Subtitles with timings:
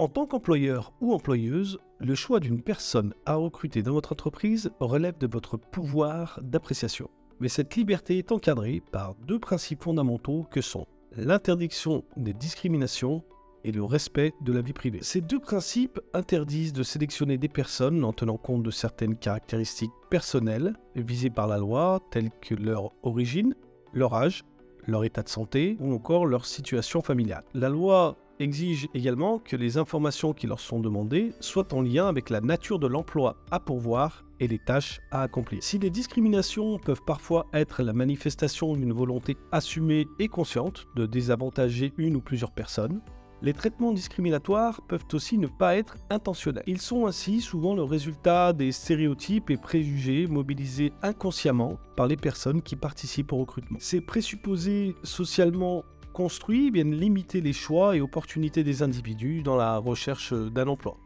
[0.00, 5.18] En tant qu'employeur ou employeuse, le choix d'une personne à recruter dans votre entreprise relève
[5.18, 7.10] de votre pouvoir d'appréciation.
[7.38, 10.86] Mais cette liberté est encadrée par deux principes fondamentaux que sont
[11.18, 13.22] l'interdiction des discriminations
[13.62, 15.00] et le respect de la vie privée.
[15.02, 20.76] Ces deux principes interdisent de sélectionner des personnes en tenant compte de certaines caractéristiques personnelles
[20.96, 23.54] visées par la loi, telles que leur origine,
[23.92, 24.44] leur âge,
[24.86, 27.44] leur état de santé ou encore leur situation familiale.
[27.52, 32.30] La loi exige également que les informations qui leur sont demandées soient en lien avec
[32.30, 35.62] la nature de l'emploi à pourvoir et les tâches à accomplir.
[35.62, 41.92] Si les discriminations peuvent parfois être la manifestation d'une volonté assumée et consciente de désavantager
[41.98, 43.00] une ou plusieurs personnes,
[43.42, 46.64] les traitements discriminatoires peuvent aussi ne pas être intentionnels.
[46.66, 52.60] Ils sont ainsi souvent le résultat des stéréotypes et préjugés mobilisés inconsciemment par les personnes
[52.60, 53.78] qui participent au recrutement.
[53.80, 55.84] Ces présupposés socialement
[56.20, 60.98] construits viennent limiter les choix et opportunités des individus dans la recherche d'un emploi.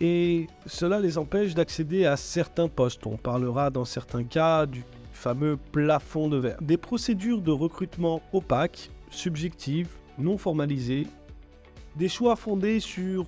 [0.00, 3.06] Et cela les empêche d'accéder à certains postes.
[3.06, 6.58] On parlera dans certains cas du fameux plafond de verre.
[6.60, 11.06] Des procédures de recrutement opaques, subjectives, non formalisées
[11.94, 13.24] des choix fondés sur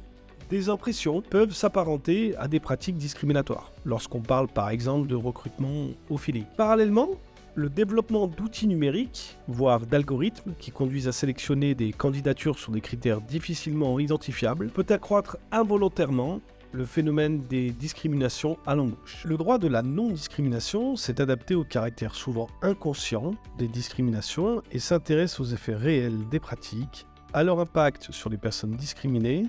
[0.50, 6.17] des impressions peuvent s'apparenter à des pratiques discriminatoires, lorsqu'on parle par exemple de recrutement au
[6.17, 6.47] feeling.
[6.56, 7.11] Parallèlement,
[7.59, 13.20] le développement d'outils numériques, voire d'algorithmes qui conduisent à sélectionner des candidatures sur des critères
[13.20, 19.25] difficilement identifiables, peut accroître involontairement le phénomène des discriminations à l'embauche.
[19.25, 25.41] Le droit de la non-discrimination s'est adapté au caractère souvent inconscient des discriminations et s'intéresse
[25.41, 29.47] aux effets réels des pratiques à leur impact sur les personnes discriminées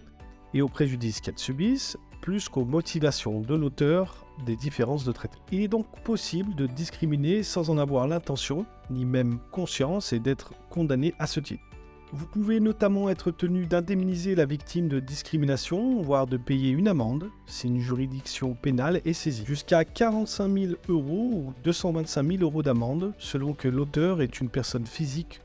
[0.56, 5.42] et aux préjudices qu'elles subissent, plus qu'aux motivations de l'auteur des différences de traitement.
[5.52, 10.54] Il est donc possible de discriminer sans en avoir l'intention, ni même conscience, et d'être
[10.70, 11.64] condamné à ce titre.
[12.12, 17.30] Vous pouvez notamment être tenu d'indemniser la victime de discrimination, voire de payer une amende
[17.46, 19.46] si une juridiction pénale est saisie.
[19.46, 24.88] Jusqu'à 45 000 euros ou 225 000 euros d'amende, selon que l'auteur est une personne
[24.88, 25.42] physique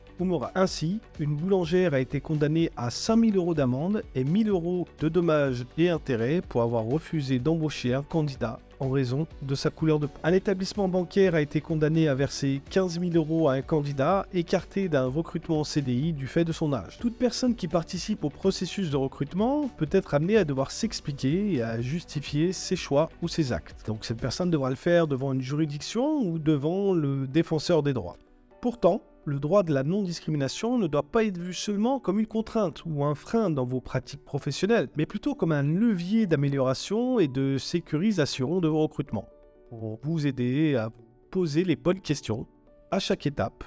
[0.55, 5.65] ainsi, une boulangère a été condamnée à 5000 euros d'amende et 1000 euros de dommages
[5.79, 10.19] et intérêts pour avoir refusé d'embaucher un candidat en raison de sa couleur de peau.
[10.23, 14.89] Un établissement bancaire a été condamné à verser 15 000 euros à un candidat écarté
[14.89, 16.99] d'un recrutement en CDI du fait de son âge.
[16.99, 21.63] Toute personne qui participe au processus de recrutement peut être amenée à devoir s'expliquer et
[21.63, 23.87] à justifier ses choix ou ses actes.
[23.87, 28.17] Donc cette personne devra le faire devant une juridiction ou devant le défenseur des droits.
[28.61, 32.85] Pourtant, le droit de la non-discrimination ne doit pas être vu seulement comme une contrainte
[32.85, 37.57] ou un frein dans vos pratiques professionnelles, mais plutôt comme un levier d'amélioration et de
[37.59, 39.29] sécurisation de vos recrutements,
[39.71, 40.91] pour vous aider à
[41.31, 42.47] poser les bonnes questions
[42.91, 43.65] à chaque étape,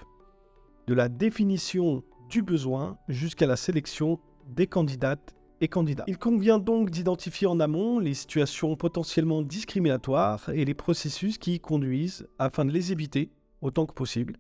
[0.88, 6.06] de la définition du besoin jusqu'à la sélection des candidates et candidats.
[6.08, 11.60] Il convient donc d'identifier en amont les situations potentiellement discriminatoires et les processus qui y
[11.60, 13.32] conduisent afin de les éviter
[13.62, 14.38] autant que possible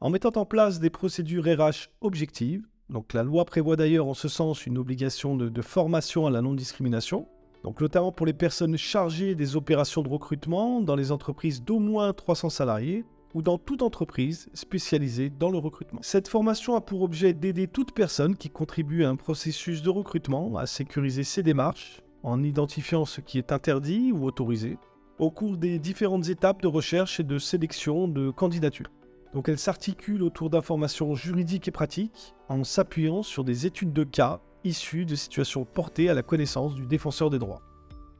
[0.00, 2.66] en mettant en place des procédures RH objectives.
[2.90, 7.26] Donc la loi prévoit d'ailleurs en ce sens une obligation de, formation à la non-discrimination,
[7.62, 12.12] donc notamment pour les personnes chargées des opérations de recrutement dans les entreprises d'au moins
[12.12, 16.00] 300 salariés ou dans toute entreprise spécialisée dans le recrutement.
[16.02, 20.56] Cette formation a pour objet d'aider toute personne qui contribue à un processus de recrutement
[20.56, 24.78] à sécuriser ses démarches en identifiant ce qui est interdit ou autorisé
[25.18, 28.90] au cours des différentes étapes de recherche et de sélection de candidatures.
[29.34, 34.40] Donc elle s'articule autour d'informations juridiques et pratiques en s'appuyant sur des études de cas
[34.62, 37.60] issues de situations portées à la connaissance du défenseur des droits.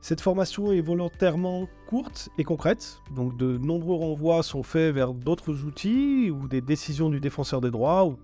[0.01, 5.65] Cette formation est volontairement courte et concrète, donc de nombreux renvois sont faits vers d'autres
[5.65, 8.19] outils ou des décisions du défenseur des droits ou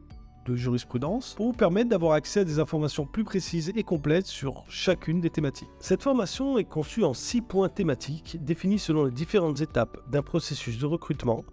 [0.46, 4.64] de jurisprudence pour vous permettre d'avoir accès à des informations plus précises et complètes sur
[4.68, 5.70] chacune des thématiques.
[5.78, 10.78] Cette formation est conçue en six points thématiques définis selon les différentes étapes d'un processus
[10.78, 11.44] de recrutement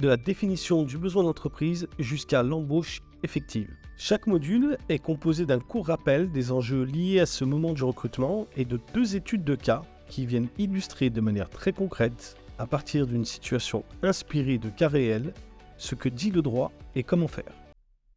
[0.00, 3.70] de la définition du besoin d'entreprise jusqu'à l'embauche effective.
[3.98, 8.46] Chaque module est composé d'un court rappel des enjeux liés à ce moment du recrutement
[8.56, 13.06] et de deux études de cas qui viennent illustrer de manière très concrète, à partir
[13.06, 15.34] d'une situation inspirée de cas réels,
[15.76, 17.52] ce que dit le droit et comment faire.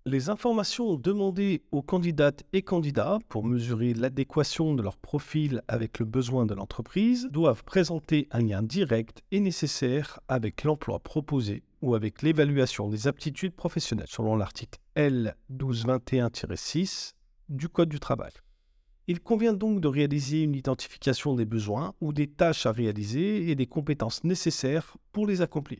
[0.06, 6.06] Les informations demandées aux candidates et candidats pour mesurer l'adéquation de leur profil avec le
[6.06, 12.22] besoin de l'entreprise doivent présenter un lien direct et nécessaire avec l'emploi proposé ou avec
[12.22, 17.12] l'évaluation des aptitudes professionnelles selon l'article L 1221-6
[17.50, 18.32] du Code du travail.
[19.08, 23.56] Il convient donc de réaliser une identification des besoins ou des tâches à réaliser et
[23.56, 25.80] des compétences nécessaires pour les accomplir.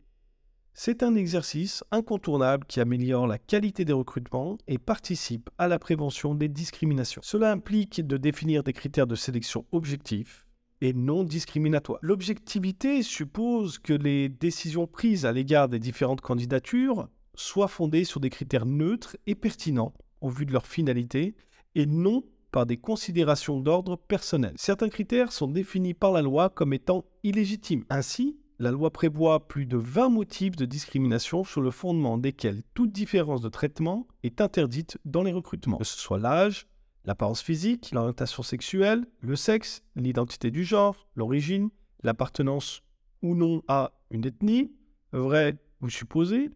[0.74, 6.34] C'est un exercice incontournable qui améliore la qualité des recrutements et participe à la prévention
[6.34, 7.22] des discriminations.
[7.24, 10.43] Cela implique de définir des critères de sélection objectifs
[10.84, 11.98] et non discriminatoires.
[12.02, 18.28] L'objectivité suppose que les décisions prises à l'égard des différentes candidatures soient fondées sur des
[18.28, 21.36] critères neutres et pertinents au vu de leur finalité
[21.74, 22.22] et non
[22.52, 24.52] par des considérations d'ordre personnel.
[24.56, 27.86] Certains critères sont définis par la loi comme étant illégitimes.
[27.88, 32.92] Ainsi, la loi prévoit plus de 20 motifs de discrimination sur le fondement desquels toute
[32.92, 36.66] différence de traitement est interdite dans les recrutements, que ce soit l'âge,
[37.04, 41.70] l'apparence physique, l'orientation sexuelle, le sexe, l'identité du genre, l'origine,
[42.02, 42.82] l'appartenance
[43.22, 44.72] ou non à une ethnie,
[45.12, 46.50] vraie ou supposée,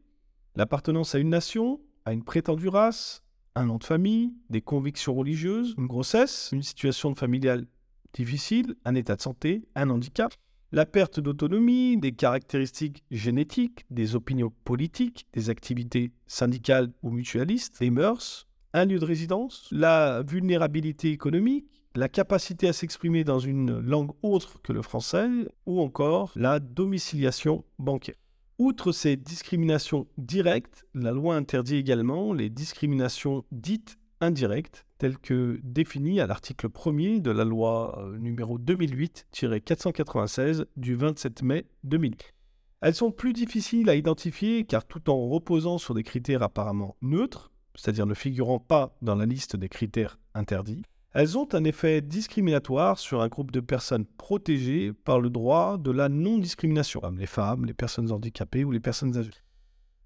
[0.56, 3.22] l'appartenance à une nation, à une prétendue race,
[3.54, 7.66] un nom de famille, des convictions religieuses, une grossesse, une situation familiale
[8.14, 10.32] difficile, un état de santé, un handicap,
[10.72, 17.90] la perte d'autonomie, des caractéristiques génétiques, des opinions politiques, des activités syndicales ou mutualistes, des
[17.90, 24.12] mœurs, un lieu de résidence, la vulnérabilité économique, la capacité à s'exprimer dans une langue
[24.22, 25.28] autre que le français,
[25.66, 28.14] ou encore la domiciliation bancaire.
[28.58, 36.20] Outre ces discriminations directes, la loi interdit également les discriminations dites indirectes, telles que définies
[36.20, 42.34] à l'article 1er de la loi euh, numéro 2008-496 du 27 mai 2008.
[42.80, 47.52] Elles sont plus difficiles à identifier car tout en reposant sur des critères apparemment neutres,
[47.78, 50.82] c'est-à-dire ne figurant pas dans la liste des critères interdits,
[51.14, 55.90] elles ont un effet discriminatoire sur un groupe de personnes protégées par le droit de
[55.90, 59.30] la non-discrimination, comme les femmes, les personnes handicapées ou les personnes âgées.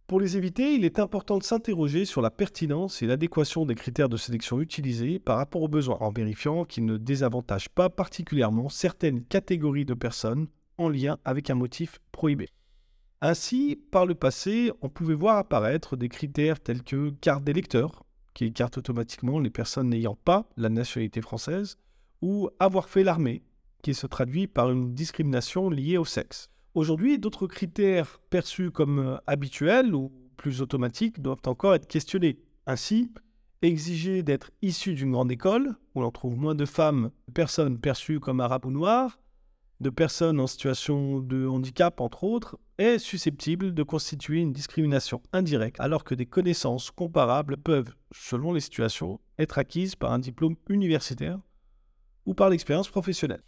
[0.07, 4.11] Pour les éviter, il est important de s'interroger sur la pertinence et l'adéquation des critères
[4.11, 9.25] de sélection utilisés par rapport aux besoins, en vérifiant qu'ils ne désavantagent pas particulièrement certaines
[9.25, 12.51] catégories de personnes en lien avec un motif prohibé.
[13.25, 18.05] Ainsi, par le passé, on pouvait voir apparaître des critères tels que carte d'électeur,
[18.35, 21.79] qui écarte automatiquement les personnes n'ayant pas la nationalité française,
[22.21, 23.45] ou avoir fait l'armée,
[23.81, 26.51] qui se traduit par une discrimination liée au sexe.
[26.75, 32.41] Aujourd'hui, d'autres critères perçus comme euh, habituels ou plus automatiques doivent encore être questionnés.
[32.67, 33.13] Ainsi,
[33.63, 38.19] exiger d'être issu d'une grande école, où l'on trouve moins de femmes, de personnes perçues
[38.19, 39.21] comme arabes ou noires,
[39.83, 45.81] de personnes en situation de handicap, entre autres, est susceptible de constituer une discrimination indirecte,
[45.81, 51.41] alors que des connaissances comparables peuvent, selon les situations, être acquises par un diplôme universitaire
[52.27, 53.43] ou par l'expérience professionnelle.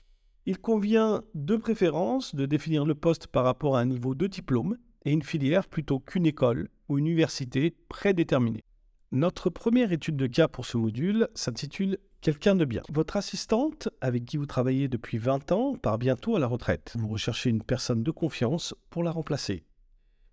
[0.44, 4.76] Il convient de préférence de définir le poste par rapport à un niveau de diplôme
[5.04, 8.64] et une filière plutôt qu'une école ou une université prédéterminée.
[9.12, 12.80] Notre première étude de cas pour ce module s'intitule Quelqu'un de bien.
[12.88, 16.94] Votre assistante, avec qui vous travaillez depuis 20 ans, part bientôt à la retraite.
[16.98, 19.66] Vous recherchez une personne de confiance pour la remplacer.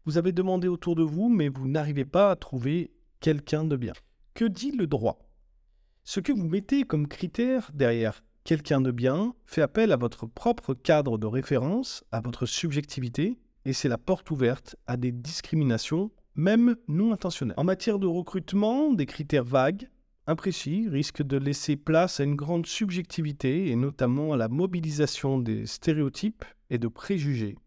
[0.06, 3.92] Vous avez demandé autour de vous, mais vous n'arrivez pas à trouver quelqu'un de bien.
[4.36, 5.20] Que dit le droit?
[6.06, 10.74] Ce que vous mettez comme critère derrière quelqu'un de bien fait appel à votre propre
[10.74, 16.78] cadre de référence, à votre subjectivité, et c'est la porte ouverte à des discriminations, même
[16.88, 17.58] non intentionnelles.
[17.58, 19.90] En matière de recrutement, des critères vagues,
[20.28, 25.66] imprécis, risquent de laisser place à une grande subjectivité, et notamment à la mobilisation des
[25.66, 27.58] stéréotypes et de préjugés,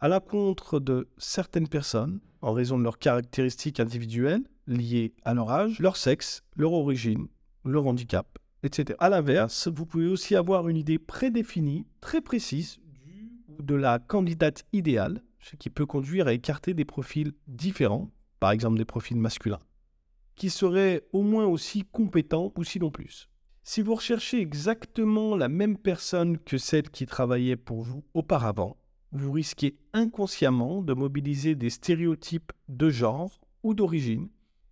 [0.00, 5.78] à l'encontre de certaines personnes, en raison de leurs caractéristiques individuelles liées à leur âge,
[5.80, 7.26] leur sexe, leur origine,
[7.64, 8.96] leur handicap, etc.
[9.00, 12.78] À l'inverse, vous pouvez aussi avoir une idée prédéfinie, très précise,
[13.60, 18.78] de la candidate idéale, ce qui peut conduire à écarter des profils différents, par exemple
[18.78, 19.60] des profils masculins,
[20.38, 23.28] qui seraient au moins aussi compétents ou sinon plus.
[23.64, 28.78] Si vous recherchez exactement la même personne que celle qui travaillait pour vous auparavant,
[29.12, 34.28] vous risquez inconsciemment de mobiliser des stéréotypes de genre ou d'origine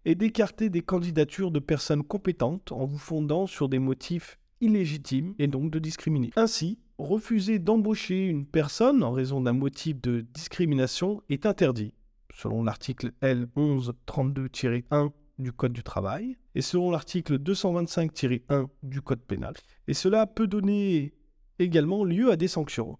[0.06, 5.48] et d'écarter des candidatures de personnes compétentes en vous fondant sur des motifs illégitimes et
[5.48, 6.30] donc de discriminer.
[6.36, 11.92] Ainsi, refuser d'embaucher une personne en raison d'un motif de discrimination est interdit,
[12.32, 19.54] selon l'article L1132-1 du Code du travail et selon l'article 225-1 du Code pénal.
[19.88, 21.14] Et cela peut donner
[21.58, 22.98] également lieu à des sanctions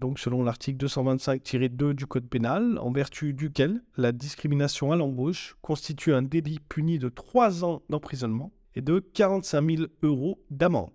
[0.00, 6.14] donc selon l'article 225-2 du Code pénal, en vertu duquel la discrimination à l'embauche constitue
[6.14, 10.90] un délit puni de 3 ans d'emprisonnement et de 45 000 euros d'amende.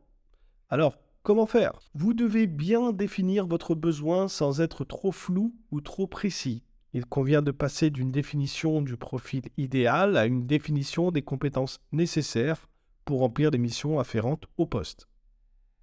[0.69, 1.73] Alors, comment faire?
[1.93, 6.63] Vous devez bien définir votre besoin sans être trop flou ou trop précis.
[6.95, 12.69] Il convient de passer d'une définition du profil idéal à une définition des compétences nécessaires
[13.03, 15.09] pour remplir les missions afférentes au poste.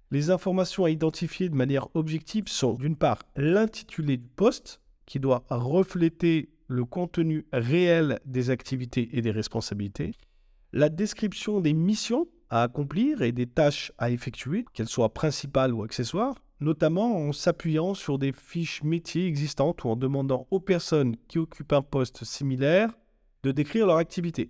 [0.09, 5.45] Les informations à identifier de manière objective sont d'une part l'intitulé du poste, qui doit
[5.51, 10.13] refléter le contenu réel des activités et des responsabilités,
[10.71, 15.83] la description des missions à accomplir et des tâches à effectuer, qu'elles soient principales ou
[15.83, 21.37] accessoires, notamment en s'appuyant sur des fiches métiers existantes ou en demandant aux personnes qui
[21.37, 22.89] occupent un poste similaire
[23.43, 24.49] de décrire leur activité.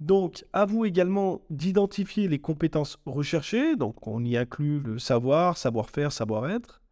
[0.00, 6.12] Donc, à vous également d'identifier les compétences recherchées, donc on y inclut le savoir, savoir-faire,
[6.12, 6.82] savoir-être,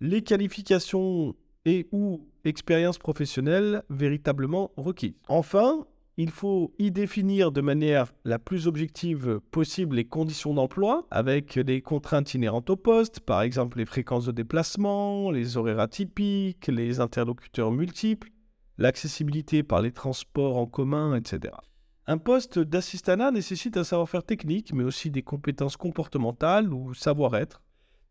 [0.00, 1.34] les qualifications
[1.64, 5.14] et ou expériences professionnelles véritablement requises.
[5.28, 11.56] Enfin, il faut y définir de manière la plus objective possible les conditions d'emploi avec
[11.56, 17.00] les contraintes inhérentes au poste, par exemple les fréquences de déplacement, les horaires atypiques, les
[17.00, 18.30] interlocuteurs multiples,
[18.78, 21.54] l'accessibilité par les transports en commun, etc.
[22.06, 27.62] Un poste d'assistanat nécessite un savoir-faire technique, mais aussi des compétences comportementales ou savoir-être,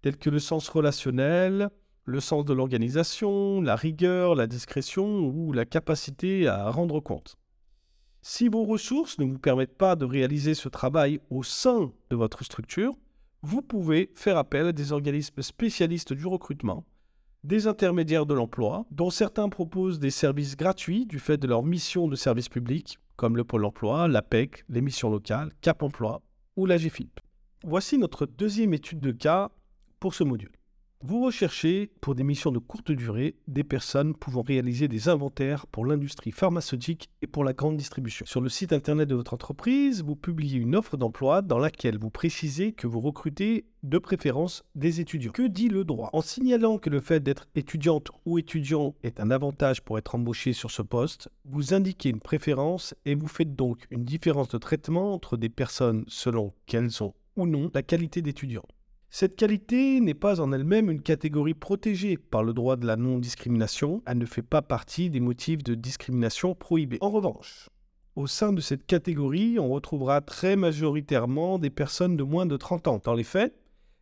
[0.02, 1.70] tels que le sens relationnel,
[2.06, 7.38] le sens de l'organisation, la rigueur, la discrétion ou la capacité à rendre compte.
[8.26, 12.46] Si vos ressources ne vous permettent pas de réaliser ce travail au sein de votre
[12.46, 12.96] structure,
[13.42, 16.86] vous pouvez faire appel à des organismes spécialistes du recrutement,
[17.44, 22.08] des intermédiaires de l'emploi, dont certains proposent des services gratuits du fait de leur mission
[22.08, 26.22] de service public, comme le Pôle emploi, l'APEC, les missions locales, Cap emploi
[26.56, 27.20] ou la GFIP.
[27.66, 29.52] Voici notre deuxième étude de cas
[30.00, 30.54] pour ce module.
[31.06, 35.86] Vous recherchez, pour des missions de courte durée, des personnes pouvant réaliser des inventaires pour
[35.86, 38.26] l'industrie pharmaceutique et pour la grande distribution.
[38.26, 42.10] Sur le site internet de votre entreprise, vous publiez une offre d'emploi dans laquelle vous
[42.10, 45.34] précisez que vous recrutez de préférence des étudiants.
[45.34, 46.10] Que dit le droit?
[46.14, 50.54] En signalant que le fait d'être étudiante ou étudiant est un avantage pour être embauché
[50.54, 55.14] sur ce poste, vous indiquez une préférence et vous faites donc une différence de traitement
[55.14, 58.64] entre des personnes selon qu'elles ont ou non la qualité d'étudiant.
[59.16, 64.02] Cette qualité n'est pas en elle-même une catégorie protégée par le droit de la non-discrimination,
[64.08, 66.98] elle ne fait pas partie des motifs de discrimination prohibés.
[67.00, 67.70] En revanche,
[68.16, 72.88] au sein de cette catégorie, on retrouvera très majoritairement des personnes de moins de 30
[72.88, 73.02] ans.
[73.04, 73.54] Dans les faits,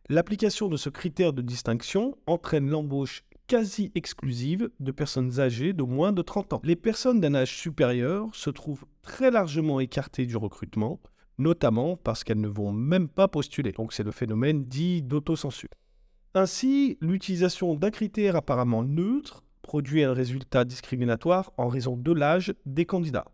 [0.08, 6.14] l'application de ce critère de distinction entraîne l'embauche quasi exclusive de personnes âgées de moins
[6.14, 6.60] de 30 ans.
[6.64, 11.00] Les personnes d'un âge supérieur se trouvent très largement écartées du recrutement,
[11.38, 13.72] notamment parce qu'elles ne vont même pas postuler.
[13.72, 15.70] Donc c'est le phénomène dit d'autocensure.
[16.34, 22.86] Ainsi, l'utilisation d'un critère apparemment neutre produit un résultat discriminatoire en raison de l'âge des
[22.86, 23.26] candidats.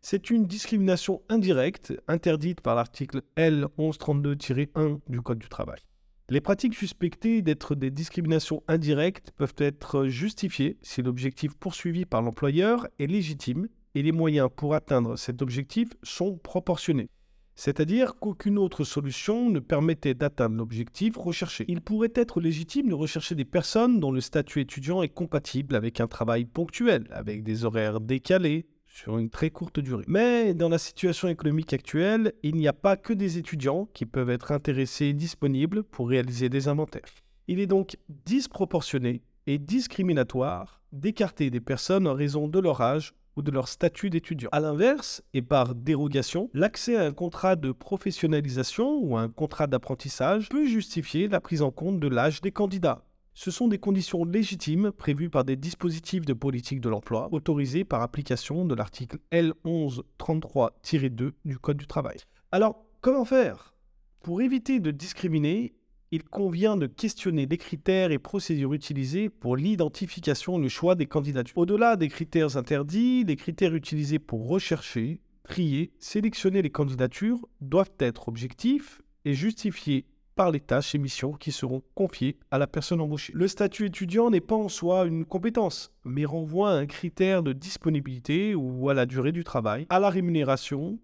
[0.00, 5.80] C'est une discrimination indirecte interdite par l'article L1132-1 du Code du travail.
[6.28, 12.88] Les pratiques suspectées d'être des discriminations indirectes peuvent être justifiées si l'objectif poursuivi par l'employeur
[12.98, 17.10] est légitime et les moyens pour atteindre cet objectif sont proportionnés
[17.54, 21.64] c'est-à-dire qu'aucune autre solution ne permettait d'atteindre l'objectif recherché.
[21.68, 26.00] Il pourrait être légitime de rechercher des personnes dont le statut étudiant est compatible avec
[26.00, 30.04] un travail ponctuel, avec des horaires décalés, sur une très courte durée.
[30.06, 34.28] Mais dans la situation économique actuelle, il n'y a pas que des étudiants qui peuvent
[34.28, 37.08] être intéressés et disponibles pour réaliser des inventaires.
[37.48, 43.42] Il est donc disproportionné et discriminatoire d'écarter des personnes en raison de leur âge ou
[43.42, 44.48] de leur statut d'étudiant.
[44.52, 49.66] A l'inverse, et par dérogation, l'accès à un contrat de professionnalisation ou à un contrat
[49.66, 53.04] d'apprentissage peut justifier la prise en compte de l'âge des candidats.
[53.34, 58.02] Ce sont des conditions légitimes prévues par des dispositifs de politique de l'emploi autorisés par
[58.02, 62.18] application de l'article L1133-2 du Code du travail.
[62.50, 63.74] Alors, comment faire?
[64.20, 65.74] Pour éviter de discriminer,
[66.12, 71.06] il convient de questionner les critères et procédures utilisés pour l'identification et le choix des
[71.06, 71.56] candidatures.
[71.56, 78.28] Au-delà des critères interdits, les critères utilisés pour rechercher, trier, sélectionner les candidatures doivent être
[78.28, 80.04] objectifs et justifiés
[80.34, 83.32] par les tâches et missions qui seront confiées à la personne embauchée.
[83.34, 87.54] Le statut étudiant n'est pas en soi une compétence, mais renvoie à un critère de
[87.54, 90.98] disponibilité ou à la durée du travail, à la rémunération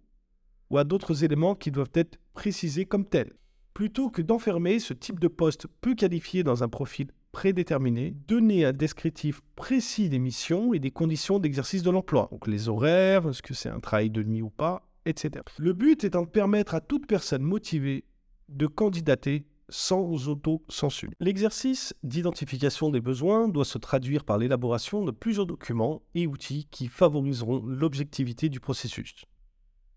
[0.68, 3.32] ou à d'autres éléments qui doivent être précisés comme tels.
[3.78, 8.72] Plutôt que d'enfermer ce type de poste peu qualifié dans un profil prédéterminé, donner un
[8.72, 12.26] descriptif précis des missions et des conditions d'exercice de l'emploi.
[12.32, 15.44] Donc les horaires, est-ce que c'est un travail de nuit ou pas, etc.
[15.58, 18.04] Le but étant de permettre à toute personne motivée
[18.48, 21.10] de candidater sans auto-censure.
[21.20, 26.88] L'exercice d'identification des besoins doit se traduire par l'élaboration de plusieurs documents et outils qui
[26.88, 29.24] favoriseront l'objectivité du processus.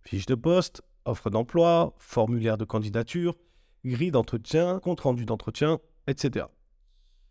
[0.04, 3.36] Fiche de poste, offre d'emploi, formulaire de candidature,
[3.86, 6.46] grille d'entretien, compte-rendu d'entretien, etc.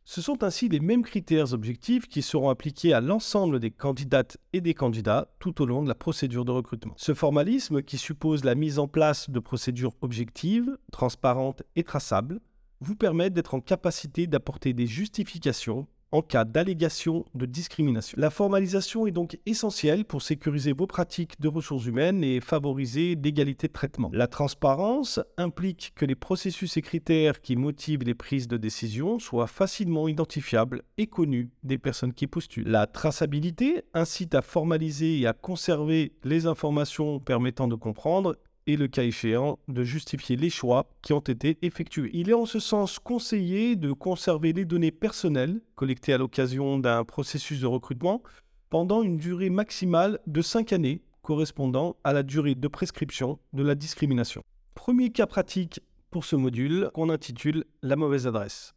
[0.05, 4.61] Ce sont ainsi les mêmes critères objectifs qui seront appliqués à l'ensemble des candidates et
[4.61, 6.95] des candidats tout au long de la procédure de recrutement.
[6.97, 12.41] Ce formalisme, qui suppose la mise en place de procédures objectives, transparentes et traçables,
[12.81, 18.17] vous permet d'être en capacité d'apporter des justifications en cas d'allégation de discrimination.
[18.21, 23.69] La formalisation est donc essentielle pour sécuriser vos pratiques de ressources humaines et favoriser l'égalité
[23.69, 24.11] de traitement.
[24.13, 29.47] La transparence implique que les processus et critères qui motivent les prises de décision soient
[29.47, 32.69] facilement identifiables et connus des personnes qui postulent.
[32.69, 38.37] La traçabilité incite à formaliser et à conserver les informations permettant de comprendre
[38.77, 42.11] le cas échéant de justifier les choix qui ont été effectués.
[42.13, 47.05] Il est en ce sens conseillé de conserver les données personnelles collectées à l'occasion d'un
[47.05, 48.23] processus de recrutement
[48.69, 53.75] pendant une durée maximale de 5 années correspondant à la durée de prescription de la
[53.75, 54.43] discrimination.
[54.75, 58.75] Premier cas pratique pour ce module qu'on intitule la mauvaise adresse.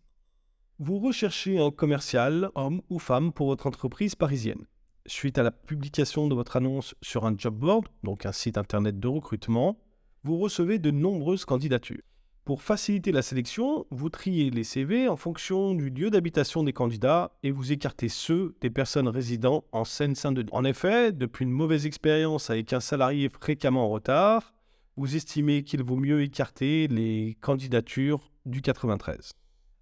[0.80, 4.66] Vous recherchez un commercial, homme ou femme, pour votre entreprise parisienne
[5.06, 9.00] suite à la publication de votre annonce sur un job board, donc un site internet
[9.00, 9.78] de recrutement,
[10.24, 12.01] vous recevez de nombreuses candidatures.
[12.46, 17.32] Pour faciliter la sélection, vous triez les CV en fonction du lieu d'habitation des candidats
[17.42, 20.50] et vous écartez ceux des personnes résidant en Seine-Saint-Denis.
[20.51, 24.53] En effet, depuis une mauvaise expérience avec un salarié fréquemment en retard,
[24.98, 29.32] vous estimez qu'il vaut mieux écarter les candidatures du 93.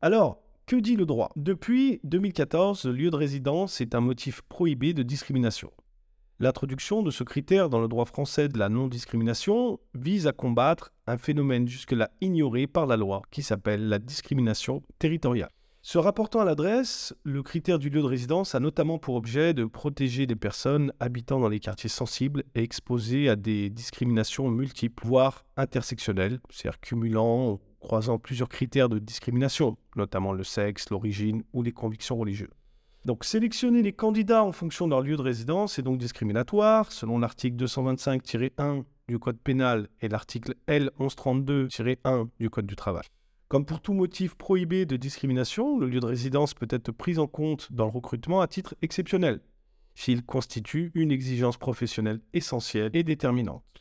[0.02, 1.32] Alors, que dit le droit?
[1.36, 5.72] Depuis 2014, le lieu de résidence est un motif prohibé de discrimination.
[6.42, 11.20] L'introduction de ce critère dans le droit français de la non-discrimination vise à combattre un
[11.20, 15.52] phénomène jusque-là ignoré par la loi qui s'appelle la discrimination territoriale.
[15.84, 19.66] Se rapportant à l'adresse, le critère du lieu de résidence a notamment pour objet de
[19.66, 25.46] protéger les personnes habitant dans les quartiers sensibles et exposées à des discriminations multiples, voire
[25.58, 32.18] intersectionnelles, c'est-à-dire cumulant croisant plusieurs critères de discrimination, notamment le sexe, l'origine ou les convictions
[32.18, 32.50] religieuses.
[33.04, 37.18] Donc sélectionner les candidats en fonction de leur lieu de résidence est donc discriminatoire, selon
[37.18, 43.06] l'article 225-1 du Code pénal et l'article L1132-1 du Code du travail.
[43.48, 47.26] Comme pour tout motif prohibé de discrimination, le lieu de résidence peut être pris en
[47.26, 49.42] compte dans le recrutement à titre exceptionnel,
[49.96, 53.81] s'il constitue une exigence professionnelle essentielle et déterminante.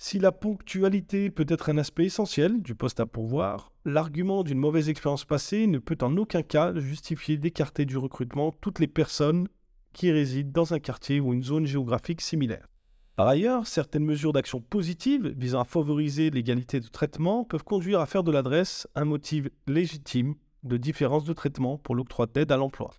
[0.00, 4.88] Si la ponctualité peut être un aspect essentiel du poste à pourvoir, l'argument d'une mauvaise
[4.88, 9.48] expérience passée ne peut en aucun cas justifier d'écarter du recrutement toutes les personnes
[9.92, 12.68] qui résident dans un quartier ou une zone géographique similaire.
[13.16, 18.06] Par ailleurs, certaines mesures d'action positive visant à favoriser l'égalité de traitement peuvent conduire à
[18.06, 22.94] faire de l'adresse un motif légitime de différence de traitement pour l'octroi d'aide à l'emploi.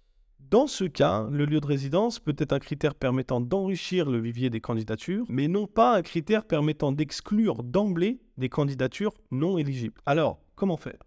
[0.50, 4.50] Dans ce cas, le lieu de résidence peut être un critère permettant d'enrichir le vivier
[4.50, 10.02] des candidatures, mais non pas un critère permettant d'exclure d'emblée des candidatures non éligibles.
[10.08, 10.98] Alors, comment faire?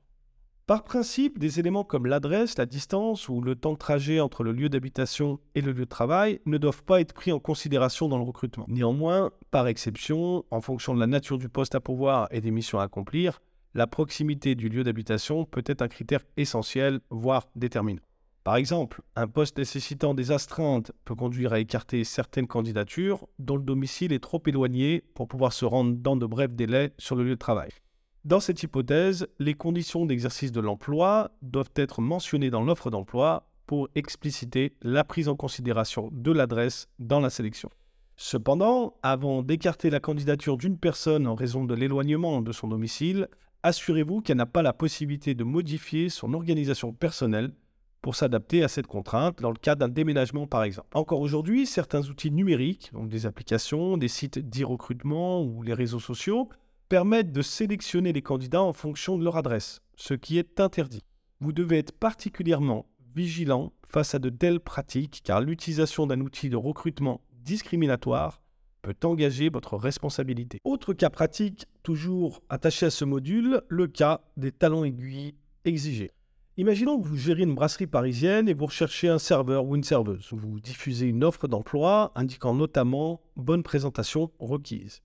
[0.68, 4.52] Par principe, des éléments comme l'adresse, la distance ou le temps de trajet entre le
[4.52, 8.18] lieu d'habitation et le lieu de travail ne doivent pas être pris en considération dans
[8.18, 8.66] le recrutement.
[8.68, 12.78] Néanmoins, par exception, en fonction de la nature du poste à pourvoir et des missions
[12.78, 13.42] à accomplir,
[13.74, 18.02] la proximité du lieu d'habitation peut être un critère essentiel, voire déterminant.
[18.44, 23.62] Par exemple, un poste nécessitant des astreintes peut conduire à écarter certaines candidatures dont le
[23.62, 27.30] domicile est trop éloigné pour pouvoir se rendre dans de brefs délais sur le lieu
[27.30, 27.70] de travail.
[28.24, 33.88] Dans cette hypothèse, les conditions d'exercice de l'emploi doivent être mentionnées dans l'offre d'emploi pour
[33.94, 37.70] expliciter la prise en considération de l'adresse dans la sélection.
[38.16, 43.28] Cependant, avant d'écarter la candidature d'une personne en raison de l'éloignement de son domicile,
[43.62, 47.52] assurez-vous qu'elle n'a pas la possibilité de modifier son organisation personnelle
[48.02, 50.88] pour s'adapter à cette contrainte dans le cas d'un déménagement par exemple.
[50.92, 56.48] Encore aujourd'hui, certains outils numériques, donc des applications, des sites d'e-recrutement ou les réseaux sociaux,
[56.88, 61.04] permettent de sélectionner les candidats en fonction de leur adresse, ce qui est interdit.
[61.40, 66.56] Vous devez être particulièrement vigilant face à de telles pratiques car l'utilisation d'un outil de
[66.56, 68.42] recrutement discriminatoire
[68.82, 70.58] peut engager votre responsabilité.
[70.64, 75.34] Autre cas pratique, toujours attaché à ce module, le cas des talons aiguilles
[75.64, 76.10] exigés.
[76.58, 80.28] Imaginons que vous gérez une brasserie parisienne et vous recherchez un serveur ou une serveuse.
[80.32, 85.00] Vous diffusez une offre d'emploi indiquant notamment bonne présentation requise.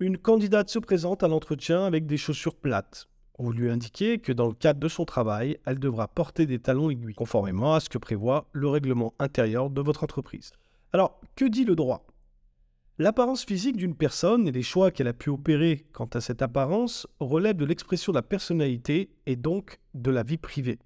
[0.00, 3.08] Une candidate se présente à l'entretien avec des chaussures plates.
[3.38, 6.88] Vous lui indiquez que dans le cadre de son travail, elle devra porter des talons
[6.88, 10.52] aiguilles, conformément à ce que prévoit le règlement intérieur de votre entreprise.
[10.94, 12.06] Alors, que dit le droit?
[12.96, 17.08] L'apparence physique d'une personne et les choix qu'elle a pu opérer quant à cette apparence
[17.18, 20.78] relèvent de l'expression de la personnalité et donc de la vie privée.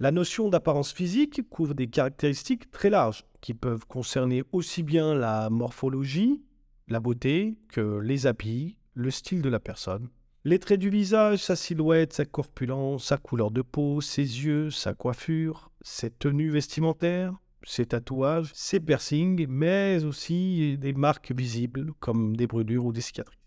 [0.00, 5.48] La notion d'apparence physique couvre des caractéristiques très larges qui peuvent concerner aussi bien la
[5.48, 6.42] morphologie,
[6.88, 10.08] la beauté, que les habits, le style de la personne.
[10.42, 14.92] Les traits du visage, sa silhouette, sa corpulence, sa couleur de peau, ses yeux, sa
[14.92, 22.46] coiffure, ses tenues vestimentaires, ses tatouages, ses piercings, mais aussi des marques visibles comme des
[22.46, 23.38] brûlures ou des cicatrices.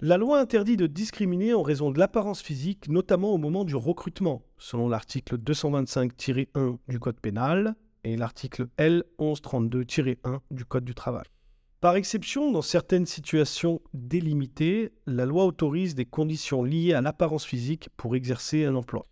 [0.00, 4.42] La loi interdit de discriminer en raison de l'apparence physique, notamment au moment du recrutement,
[4.58, 11.24] selon l'article 225-1 du Code pénal et l'article L1132-1 du Code du travail.
[11.80, 17.88] Par exception, dans certaines situations délimitées, la loi autorise des conditions liées à l'apparence physique
[17.96, 19.06] pour exercer un emploi,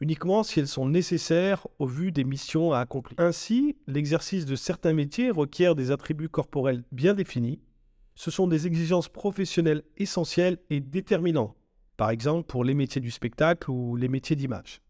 [0.00, 3.18] uniquement si elles sont nécessaires au vu des missions à accomplir.
[3.18, 7.60] Ainsi, l'exercice de certains métiers requiert des attributs corporels bien définis,
[8.14, 11.54] ce sont des exigences professionnelles essentielles et déterminantes,
[11.96, 14.80] par exemple pour les métiers du spectacle ou les métiers d'image.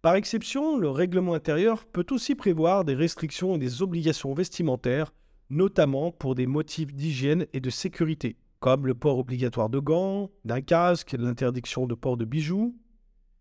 [0.00, 5.12] Par exception, le règlement intérieur peut aussi prévoir des restrictions et des obligations vestimentaires,
[5.50, 10.60] notamment pour des motifs d'hygiène et de sécurité, comme le port obligatoire de gants, d'un
[10.60, 12.74] casque, l'interdiction de port de bijoux,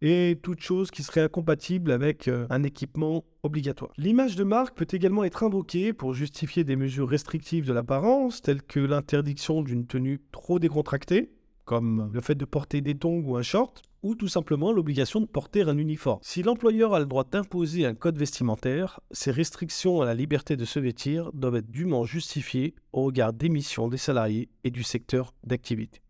[0.02, 3.92] et toute chose qui serait incompatible avec euh, un équipement obligatoire.
[3.98, 8.64] L'image de marque peut également être invoquée pour justifier des mesures restrictives de l'apparence, telles
[8.64, 11.32] que l'interdiction d'une tenue trop décontractée,
[11.64, 15.26] comme le fait de porter des tongs ou un short, ou tout simplement l'obligation de
[15.26, 16.20] porter un uniforme.
[16.22, 20.66] Si l'employeur a le droit d'imposer un code vestimentaire, ces restrictions à la liberté de
[20.66, 25.34] se vêtir doivent être dûment justifiées au regard des missions des salariés et du secteur
[25.44, 26.02] d'activité.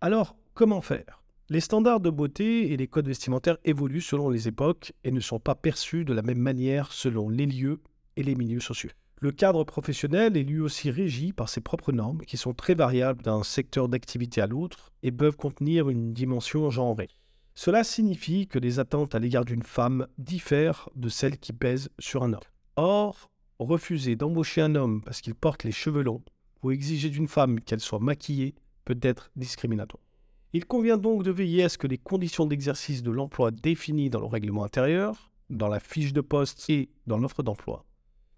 [0.00, 1.24] Alors, comment faire?
[1.50, 5.40] Les standards de beauté et les codes vestimentaires évoluent selon les époques et ne sont
[5.40, 7.80] pas perçus de la même manière selon les lieux
[8.16, 8.90] et les milieux sociaux.
[9.20, 13.22] Le cadre professionnel est lui aussi régi par ses propres normes qui sont très variables
[13.22, 17.08] d'un secteur d'activité à l'autre et peuvent contenir une dimension genrée.
[17.54, 22.22] Cela signifie que les attentes à l'égard d'une femme diffèrent de celles qui pèsent sur
[22.24, 22.40] un homme.
[22.76, 26.22] Or, refuser d'embaucher un homme parce qu'il porte les cheveux longs
[26.62, 30.07] ou exiger d'une femme qu'elle soit maquillée peut être discriminatoire.
[30.52, 34.20] Il convient donc de veiller à ce que les conditions d'exercice de l'emploi définies dans
[34.20, 37.84] le règlement intérieur, dans la fiche de poste et dans l'offre d'emploi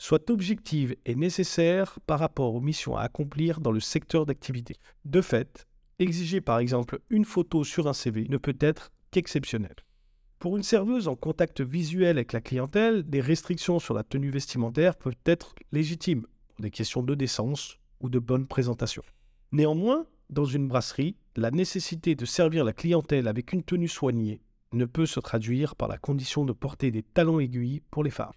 [0.01, 4.77] soient objectives et nécessaires par rapport aux missions à accomplir dans le secteur d'activité.
[5.05, 5.69] De fait,
[5.99, 9.75] exiger par exemple une photo sur un CV ne peut être qu'exceptionnel.
[10.39, 14.97] Pour une serveuse en contact visuel avec la clientèle, des restrictions sur la tenue vestimentaire
[14.97, 19.03] peuvent être légitimes pour des questions de décence ou de bonne présentation.
[19.53, 24.41] Néanmoins, dans une brasserie, la nécessité de servir la clientèle avec une tenue soignée
[24.73, 28.33] ne peut se traduire par la condition de porter des talons aiguilles pour les femmes.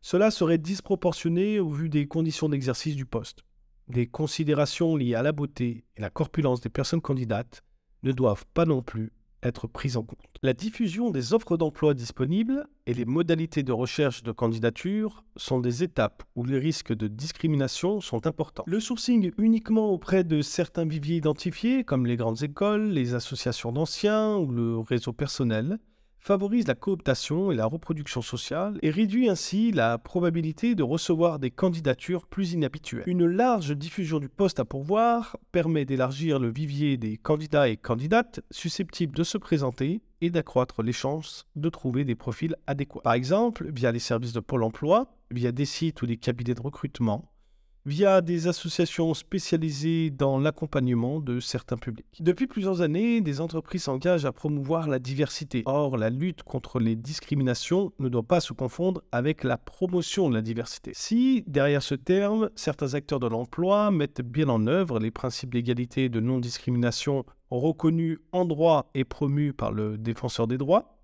[0.00, 3.44] Cela serait disproportionné au vu des conditions d'exercice du poste.
[3.88, 7.64] Des considérations liées à la beauté et la corpulence des personnes candidates
[8.02, 10.18] ne doivent pas non plus être prises en compte.
[10.42, 15.82] La diffusion des offres d'emploi disponibles et les modalités de recherche de candidature sont des
[15.82, 18.64] étapes où les risques de discrimination sont importants.
[18.66, 24.36] Le sourcing uniquement auprès de certains viviers identifiés, comme les grandes écoles, les associations d'anciens
[24.36, 25.78] ou le réseau personnel,
[26.20, 31.50] favorise la cooptation et la reproduction sociale et réduit ainsi la probabilité de recevoir des
[31.50, 33.04] candidatures plus inhabituelles.
[33.06, 38.40] Une large diffusion du poste à pourvoir permet d'élargir le vivier des candidats et candidates
[38.50, 43.00] susceptibles de se présenter et d'accroître les chances de trouver des profils adéquats.
[43.00, 46.60] Par exemple, via les services de Pôle Emploi, via des sites ou des cabinets de
[46.60, 47.30] recrutement,
[47.88, 52.04] via des associations spécialisées dans l'accompagnement de certains publics.
[52.20, 55.62] Depuis plusieurs années, des entreprises s'engagent à promouvoir la diversité.
[55.64, 60.34] Or, la lutte contre les discriminations ne doit pas se confondre avec la promotion de
[60.34, 60.92] la diversité.
[60.94, 66.04] Si, derrière ce terme, certains acteurs de l'emploi mettent bien en œuvre les principes d'égalité
[66.04, 70.97] et de non-discrimination reconnus en droit et promus par le défenseur des droits,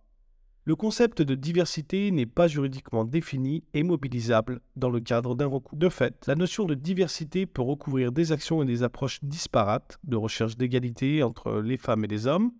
[0.66, 5.76] le concept de diversité n'est pas juridiquement défini et mobilisable dans le cadre d'un recours.
[5.76, 10.16] De fait, la notion de diversité peut recouvrir des actions et des approches disparates de
[10.16, 12.52] recherche d'égalité entre les femmes et les hommes,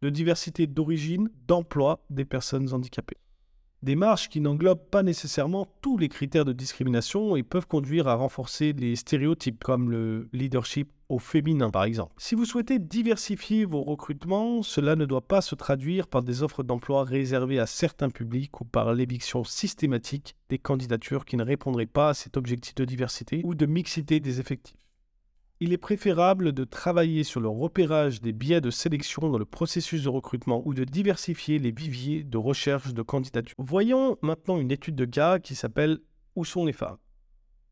[0.00, 3.18] de diversité d'origine, d'emploi des personnes handicapées.
[3.82, 8.72] Démarches qui n'englobent pas nécessairement tous les critères de discrimination et peuvent conduire à renforcer
[8.72, 12.14] les stéréotypes comme le leadership au féminin par exemple.
[12.18, 16.62] Si vous souhaitez diversifier vos recrutements, cela ne doit pas se traduire par des offres
[16.62, 22.10] d'emploi réservées à certains publics ou par l'éviction systématique des candidatures qui ne répondraient pas
[22.10, 24.76] à cet objectif de diversité ou de mixité des effectifs
[25.62, 30.02] il est préférable de travailler sur le repérage des biais de sélection dans le processus
[30.02, 33.54] de recrutement ou de diversifier les viviers de recherche de candidature.
[33.58, 35.98] Voyons maintenant une étude de cas qui s'appelle
[36.34, 36.96] Où sont les femmes?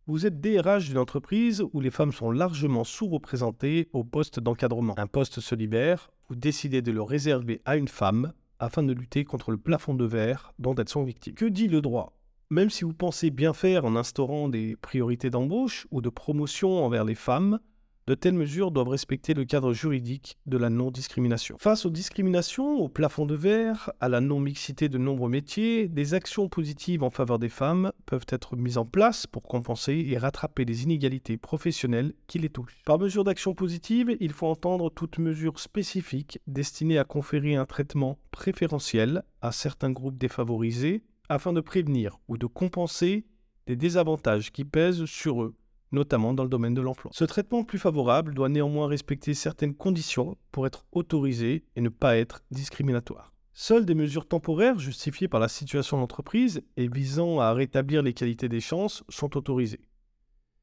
[0.09, 4.95] Vous êtes DRH d'une entreprise où les femmes sont largement sous-représentées au poste d'encadrement.
[4.97, 9.25] Un poste se libère, vous décidez de le réserver à une femme afin de lutter
[9.25, 11.35] contre le plafond de verre dont elles sont victimes.
[11.35, 12.17] Que dit le droit?
[12.49, 17.05] Même si vous pensez bien faire en instaurant des priorités d'embauche ou de promotion envers
[17.05, 17.61] les femmes,
[18.09, 21.59] De telles mesures doivent respecter le cadre juridique de la non-discrimination.
[21.59, 26.49] Face aux discriminations, au plafond de verre, à la non-mixité de nombreux métiers, des actions
[26.49, 30.85] positives en faveur des femmes peuvent être mises en place pour compenser et rattraper les
[30.85, 32.81] inégalités professionnelles qui les touchent.
[32.87, 38.19] Par mesure d'action positive, il faut entendre toute mesure spécifique destinée à conférer un traitement
[38.31, 43.27] préférentiel à certains groupes défavorisés afin de prévenir ou de compenser
[43.67, 45.55] des désavantages qui pèsent sur eux
[45.93, 47.11] notamment dans le domaine de l'emploi.
[47.15, 52.17] Ce traitement plus favorable doit néanmoins respecter certaines conditions pour être autorisé et ne pas
[52.17, 53.33] être discriminatoire.
[53.55, 58.15] Seules des mesures temporaires justifiées par la situation de l'entreprise et visant à rétablir les
[58.15, 59.81] qualités des chances sont autorisées.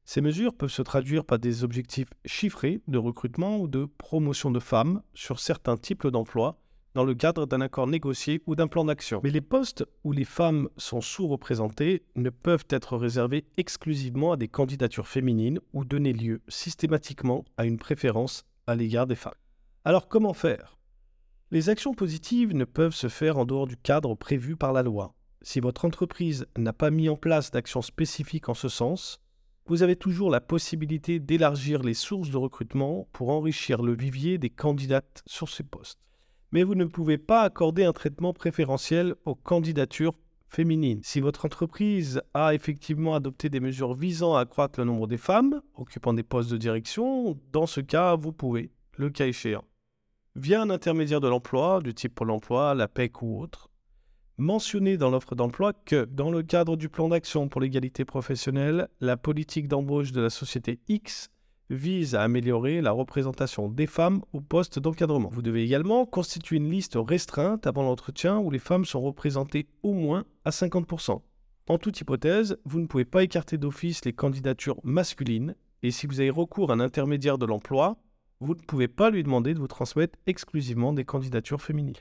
[0.06, 4.60] Ces mesures peuvent se traduire par des objectifs chiffrés de recrutement ou de promotion de
[4.60, 6.58] femmes sur certains types d'emplois
[6.96, 9.20] dans le cadre d'un accord négocié ou d'un plan d'action.
[9.22, 14.48] Mais les postes où les femmes sont sous-représentées ne peuvent être réservés exclusivement à des
[14.48, 19.34] candidatures féminines ou donner lieu systématiquement à une préférence à l'égard des femmes.
[19.84, 20.78] Alors comment faire?
[21.50, 25.14] Les actions positives ne peuvent se faire en dehors du cadre prévu par la loi.
[25.42, 29.20] Si votre entreprise n'a pas mis en place d'actions spécifiques en ce sens,
[29.66, 34.50] vous avez toujours la possibilité d'élargir les sources de recrutement pour enrichir le vivier des
[34.50, 36.05] candidates sur ces postes
[36.52, 40.14] mais vous ne pouvez pas accorder un traitement préférentiel aux candidatures
[40.48, 41.00] féminines.
[41.02, 45.60] Si votre entreprise a effectivement adopté des mesures visant à accroître le nombre des femmes
[45.74, 49.64] occupant des postes de direction, dans ce cas, vous pouvez, le cas échéant,
[50.34, 53.70] via un intermédiaire de l'emploi, du type Pôle emploi, la PEC ou autre,
[54.38, 59.16] mentionner dans l'offre d'emploi que, dans le cadre du plan d'action pour l'égalité professionnelle, la
[59.16, 61.30] politique d'embauche de la société X
[61.70, 65.30] vise à améliorer la représentation des femmes au poste d'encadrement.
[65.32, 69.92] Vous devez également constituer une liste restreinte avant l'entretien où les femmes sont représentées au
[69.92, 71.20] moins à 50%.
[71.68, 76.20] En toute hypothèse, vous ne pouvez pas écarter d'office les candidatures masculines et si vous
[76.20, 77.96] avez recours à un intermédiaire de l'emploi,
[78.40, 81.96] vous ne pouvez pas lui demander de vous transmettre exclusivement des candidatures féminines.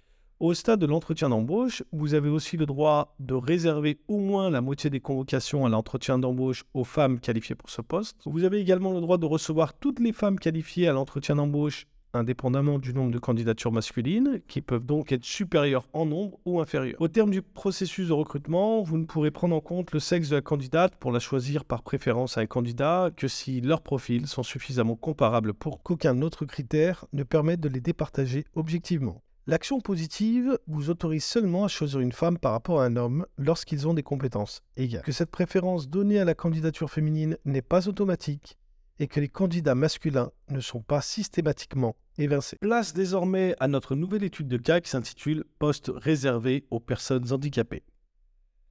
[0.46, 4.62] Au stade de l'entretien d'embauche, vous avez aussi le droit de réserver au moins la
[4.62, 8.18] moitié des convocations à l'entretien d'embauche aux femmes qualifiées pour ce poste.
[8.28, 12.78] Vous avez également le droit de recevoir toutes les femmes qualifiées à l'entretien d'embauche indépendamment
[12.78, 17.02] du nombre de candidatures masculines, qui peuvent donc être supérieures en nombre ou inférieures.
[17.02, 20.36] Au terme du processus de recrutement, vous ne pourrez prendre en compte le sexe de
[20.36, 24.44] la candidate pour la choisir par préférence à un candidat que si leurs profils sont
[24.44, 29.25] suffisamment comparables pour qu'aucun autre critère ne permette de les départager objectivement.
[29.48, 33.88] L'action positive vous autorise seulement à choisir une femme par rapport à un homme lorsqu'ils
[33.88, 35.04] ont des compétences égales.
[35.04, 38.58] Que cette préférence donnée à la candidature féminine n'est pas automatique
[38.98, 42.58] et que les candidats masculins ne sont pas systématiquement évincés.
[42.60, 47.84] Place désormais à notre nouvelle étude de cas qui s'intitule Poste réservé aux personnes handicapées.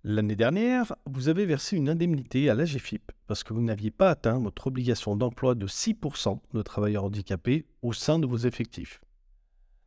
[0.02, 4.40] L'année dernière, vous avez versé une indemnité à l'AGFIP parce que vous n'aviez pas atteint
[4.40, 9.00] votre obligation d'emploi de 6% de travailleurs handicapés au sein de vos effectifs.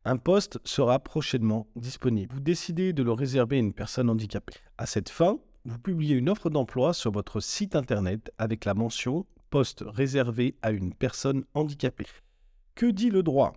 [0.10, 2.34] Un poste sera prochainement disponible.
[2.34, 4.54] Vous décidez de le réserver à une personne handicapée.
[4.78, 9.26] À cette fin, vous publiez une offre d'emploi sur votre site internet avec la mention
[9.50, 12.06] poste réservé à une personne handicapée.
[12.74, 13.52] Que dit le droit?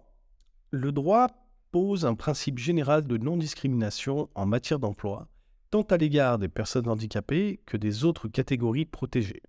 [0.72, 1.28] Le droit
[1.70, 5.28] pose un principe général de non-discrimination en matière d'emploi,
[5.70, 9.42] tant à l'égard des personnes handicapées que des autres catégories protégées.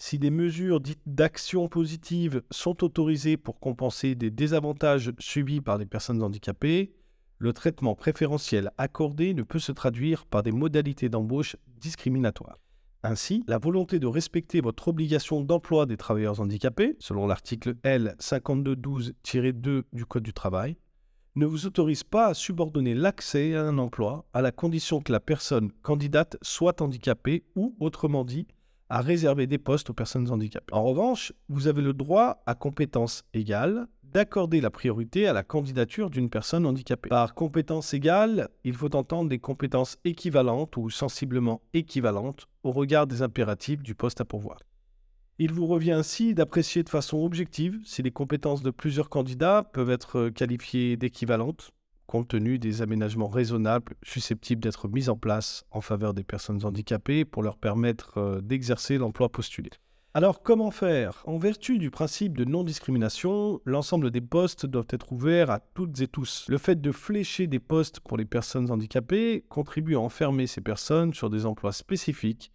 [0.00, 5.86] Si des mesures dites d'action positive sont autorisées pour compenser des désavantages subis par les
[5.86, 6.92] personnes handicapées,
[7.38, 12.58] le traitement préférentiel accordé ne peut se traduire par des modalités d'embauche discriminatoires.
[13.02, 19.82] Ainsi, la volonté de respecter votre obligation d'emploi des travailleurs handicapés, selon l'article L 5212-2
[19.92, 20.76] du Code du travail,
[21.36, 25.20] ne vous autorise pas à subordonner l'accès à un emploi à la condition que la
[25.20, 28.48] personne candidate soit handicapée ou, autrement dit,
[28.88, 30.74] à réserver des postes aux personnes handicapées.
[30.74, 36.10] En revanche, vous avez le droit à compétences égales d'accorder la priorité à la candidature
[36.10, 37.10] d'une personne handicapée.
[37.10, 43.22] Par compétences égales, il faut entendre des compétences équivalentes ou sensiblement équivalentes au regard des
[43.22, 44.60] impératifs du poste à pourvoir.
[45.38, 49.90] Il vous revient ainsi d'apprécier de façon objective si les compétences de plusieurs candidats peuvent
[49.90, 51.70] être qualifiées d'équivalentes
[52.08, 57.24] compte tenu des aménagements raisonnables susceptibles d'être mis en place en faveur des personnes handicapées
[57.24, 59.70] pour leur permettre euh, d'exercer l'emploi postulé.
[60.14, 61.22] Alors comment faire?
[61.26, 66.08] En vertu du principe de non-discrimination, l'ensemble des postes doivent être ouverts à toutes et
[66.08, 66.46] tous.
[66.48, 71.12] Le fait de flécher des postes pour les personnes handicapées contribue à enfermer ces personnes
[71.12, 72.50] sur des emplois spécifiques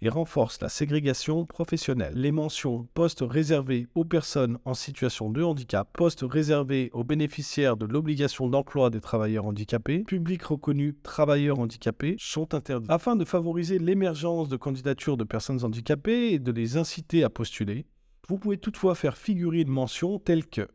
[0.00, 2.14] et renforce la ségrégation professionnelle.
[2.14, 7.86] Les mentions postes réservés aux personnes en situation de handicap, postes réservés aux bénéficiaires de
[7.86, 12.86] l'obligation d'emploi des travailleurs handicapés, public reconnu travailleurs handicapés sont interdits.
[12.90, 17.86] Afin de favoriser l'émergence de candidatures de personnes handicapées et de les inciter à postuler,
[18.28, 20.68] Vous pouvez toutefois faire figurer une mention telle que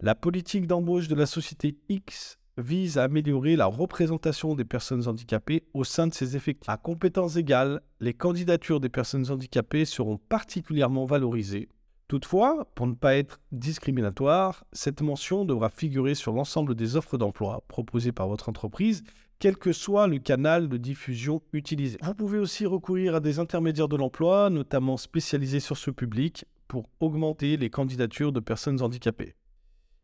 [0.00, 5.64] la politique d'embauche de la société X vise à améliorer la représentation des personnes handicapées
[5.74, 6.68] au sein de ses effectifs.
[6.68, 11.68] À compétences égales, les candidatures des personnes handicapées seront particulièrement valorisées.
[12.06, 17.64] Toutefois, pour ne pas être discriminatoire, cette mention devra figurer sur l'ensemble des offres d'emploi
[17.66, 19.02] proposées par votre entreprise,
[19.38, 21.98] quel que soit le canal de diffusion utilisé.
[22.02, 26.88] Vous pouvez aussi recourir à des intermédiaires de l'emploi, notamment spécialisés sur ce public, pour
[27.00, 29.34] augmenter les candidatures de personnes handicapées.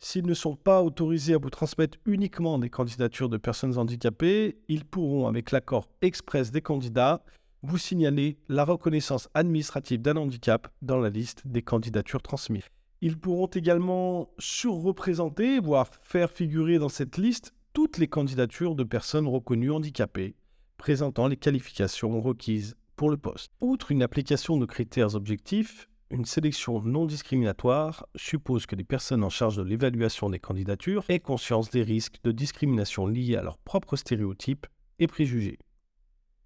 [0.03, 4.87] S'ils ne sont pas autorisés à vous transmettre uniquement des candidatures de personnes handicapées, ils
[4.87, 7.23] pourront, avec l'accord express des candidats,
[7.63, 12.65] vous signaler la reconnaissance administrative d'un handicap dans la liste des candidatures transmises.
[13.03, 19.29] Ils pourront également surreprésenter, voire faire figurer dans cette liste toutes les candidatures de personnes
[19.29, 20.35] reconnues handicapées,
[20.79, 23.53] présentant les qualifications requises pour le poste.
[23.61, 29.31] Outre une application de critères objectifs, une sélection non discriminatoire suppose que les personnes en
[29.31, 33.97] charge de l'évaluation des candidatures aient conscience des risques de discrimination liés à leurs propres
[33.97, 34.67] stéréotypes
[34.99, 35.59] et préjugés.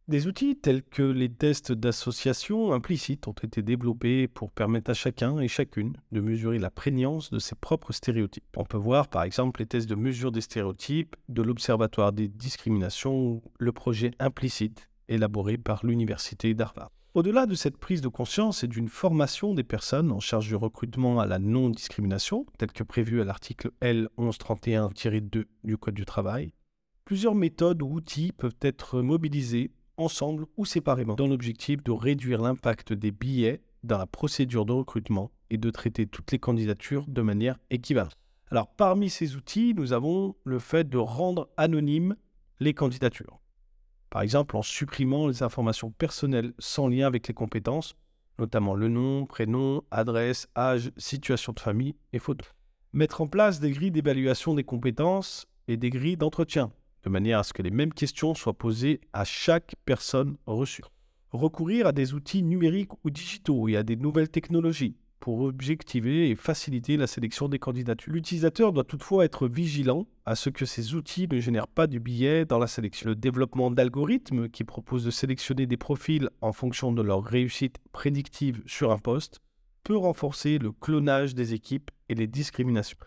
[0.07, 5.39] Des outils tels que les tests d'association implicites ont été développés pour permettre à chacun
[5.39, 8.45] et chacune de mesurer la prégnance de ses propres stéréotypes.
[8.59, 13.19] On peut voir par exemple les tests de mesure des stéréotypes de l'Observatoire des discriminations
[13.19, 16.91] ou le projet implicite élaboré par l'Université d'Harvard.
[17.15, 21.21] Au-delà de cette prise de conscience et d'une formation des personnes en charge du recrutement
[21.21, 26.53] à la non-discrimination, tel que prévu à l'article L 1131-2 du Code du travail,
[27.05, 32.93] plusieurs méthodes ou outils peuvent être mobilisés ensemble ou séparément dans l'objectif de réduire l'impact
[32.93, 37.61] des billets dans la procédure de recrutement et de traiter toutes les candidatures de manière
[37.71, 38.19] équivalente.
[38.77, 42.17] Parmi ces outils, nous avons le fait de rendre anonymes
[42.59, 43.39] les candidatures
[44.15, 47.97] par exemple en supprimant les informations personnelles sans lien avec les compétences,
[48.39, 52.47] notamment le nom, prénom, adresse, âge, situation de famille et photo.
[52.93, 56.71] Mettre en place des grilles d'évaluation des compétences et des grilles d'entretien,
[57.03, 60.85] de manière à ce que les mêmes questions soient posées à chaque personne reçue.
[61.33, 66.35] Recourir à des outils numériques ou digitaux et à des nouvelles technologies, pour objectiver et
[66.35, 68.13] faciliter la sélection des candidatures.
[68.13, 72.45] L'utilisateur doit toutefois être vigilant à ce que ces outils ne génèrent pas du biais
[72.45, 73.09] dans la sélection.
[73.09, 78.63] Le développement d'algorithmes qui proposent de sélectionner des profils en fonction de leur réussite prédictive
[78.67, 79.41] sur un poste
[79.83, 82.99] peut renforcer le clonage des équipes et les discriminations.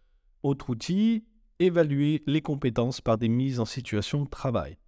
[0.41, 1.23] Autre outil,
[1.59, 4.79] évaluer les compétences par des mises en situation de travail.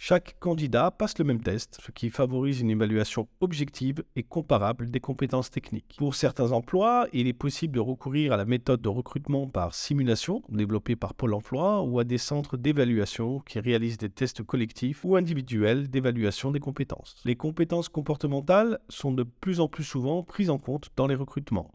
[0.00, 5.00] Chaque candidat passe le même test, ce qui favorise une évaluation objective et comparable des
[5.00, 5.96] compétences techniques.
[5.98, 10.40] Pour certains emplois, il est possible de recourir à la méthode de recrutement par simulation,
[10.50, 15.16] développée par Pôle Emploi, ou à des centres d'évaluation qui réalisent des tests collectifs ou
[15.16, 17.16] individuels d'évaluation des compétences.
[17.24, 21.72] Les compétences comportementales sont de plus en plus souvent prises en compte dans les recrutements.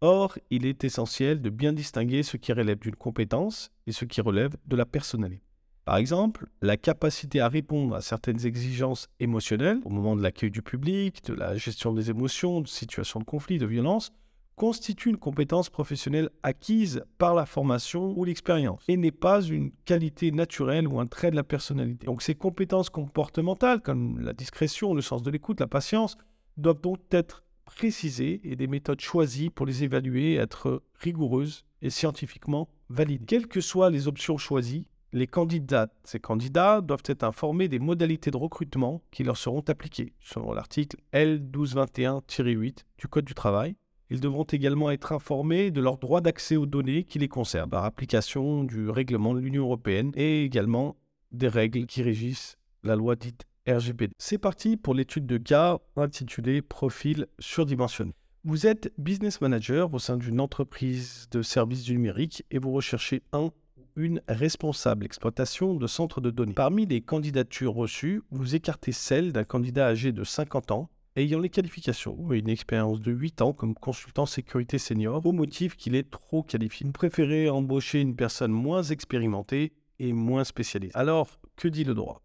[0.00, 4.20] Or, il est essentiel de bien distinguer ce qui relève d'une compétence et ce qui
[4.20, 5.53] relève de la personnalité.
[5.84, 10.62] Par exemple, la capacité à répondre à certaines exigences émotionnelles au moment de l'accueil du
[10.62, 14.10] public, de la gestion des émotions, de situations de conflit, de violence,
[14.56, 20.30] constitue une compétence professionnelle acquise par la formation ou l'expérience et n'est pas une qualité
[20.30, 22.06] naturelle ou un trait de la personnalité.
[22.06, 26.16] Donc ces compétences comportementales comme la discrétion, le sens de l'écoute, la patience,
[26.56, 32.68] doivent donc être précisées et des méthodes choisies pour les évaluer être rigoureuses et scientifiquement
[32.88, 33.26] valides.
[33.26, 38.32] Quelles que soient les options choisies, les candidats, ces candidats doivent être informés des modalités
[38.32, 43.76] de recrutement qui leur seront appliquées, selon l'article L1221-8 du Code du travail.
[44.10, 47.84] Ils devront également être informés de leur droit d'accès aux données qui les concernent, par
[47.84, 50.96] application du règlement de l'Union européenne et également
[51.30, 54.12] des règles qui régissent la loi dite RGPD.
[54.18, 58.14] C'est parti pour l'étude de cas intitulée Profil surdimensionné.
[58.42, 63.22] Vous êtes business manager au sein d'une entreprise de services du numérique et vous recherchez
[63.32, 63.50] un
[63.96, 66.54] une responsable exploitation de centre de données.
[66.54, 71.48] Parmi les candidatures reçues, vous écartez celle d'un candidat âgé de 50 ans ayant les
[71.48, 76.10] qualifications et une expérience de 8 ans comme consultant sécurité senior au motif qu'il est
[76.10, 76.86] trop qualifié.
[76.86, 80.92] Vous préférez embaucher une personne moins expérimentée et moins spécialisée.
[80.94, 82.22] Alors, que dit le droit?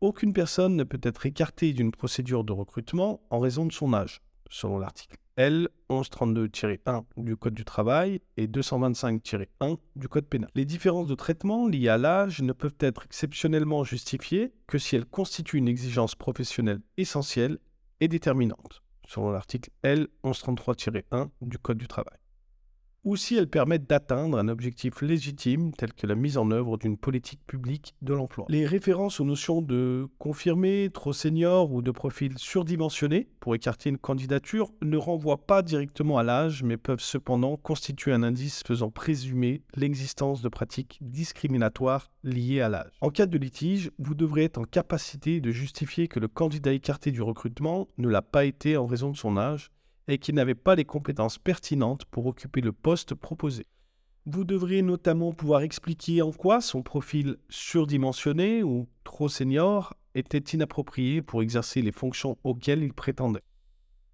[0.00, 4.22] Aucune personne ne peut être écartée d'une procédure de recrutement en raison de son âge,
[4.48, 10.50] selon l'article L 1132-1 du Code du travail et 225-1 du Code pénal.
[10.56, 15.06] Les différences de traitement liées à l'âge ne peuvent être exceptionnellement justifiées que si elles
[15.06, 17.58] constituent une exigence professionnelle essentielle
[18.00, 22.18] et déterminante, selon l'article L 1133-1 du Code du travail.
[23.04, 26.96] Ou si elles permettent d'atteindre un objectif légitime tel que la mise en œuvre d'une
[26.96, 28.46] politique publique de l'emploi.
[28.48, 33.98] Les références aux notions de confirmé, trop senior ou de profil surdimensionné pour écarter une
[33.98, 39.62] candidature ne renvoient pas directement à l'âge mais peuvent cependant constituer un indice faisant présumer
[39.74, 42.92] l'existence de pratiques discriminatoires liées à l'âge.
[43.00, 47.10] En cas de litige, vous devrez être en capacité de justifier que le candidat écarté
[47.10, 49.70] du recrutement ne l'a pas été en raison de son âge
[50.08, 53.66] et qu'il n'avait pas les compétences pertinentes pour occuper le poste proposé.
[54.26, 61.22] Vous devriez notamment pouvoir expliquer en quoi son profil surdimensionné ou trop senior était inapproprié
[61.22, 63.44] pour exercer les fonctions auxquelles il prétendait.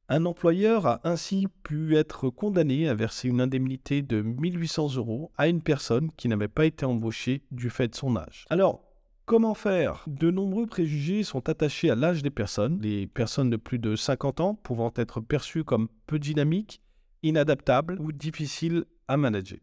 [0.08, 5.48] Un employeur a ainsi pu être condamné à verser une indemnité de 1800 euros à
[5.48, 8.44] une personne qui n'avait pas été embauchée du fait de son âge.
[8.50, 8.82] Alors,
[9.26, 10.04] Comment faire?
[10.06, 14.40] De nombreux préjugés sont attachés à l'âge des personnes, les personnes de plus de 50
[14.40, 16.82] ans pouvant être perçues comme peu dynamiques,
[17.22, 19.60] inadaptables ou difficiles à manager.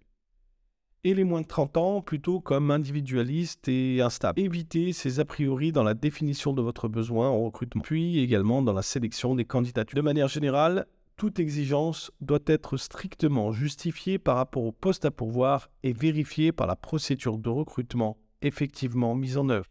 [1.03, 4.39] Et les moins de 30 ans plutôt comme individualistes et instables.
[4.39, 8.73] Évitez ces a priori dans la définition de votre besoin en recrutement, puis également dans
[8.73, 9.95] la sélection des candidatures.
[9.95, 10.87] De manière générale,
[11.17, 16.65] toute exigence doit être strictement justifiée par rapport au poste à pourvoir et vérifiée par
[16.65, 19.65] la procédure de recrutement effectivement mise en œuvre.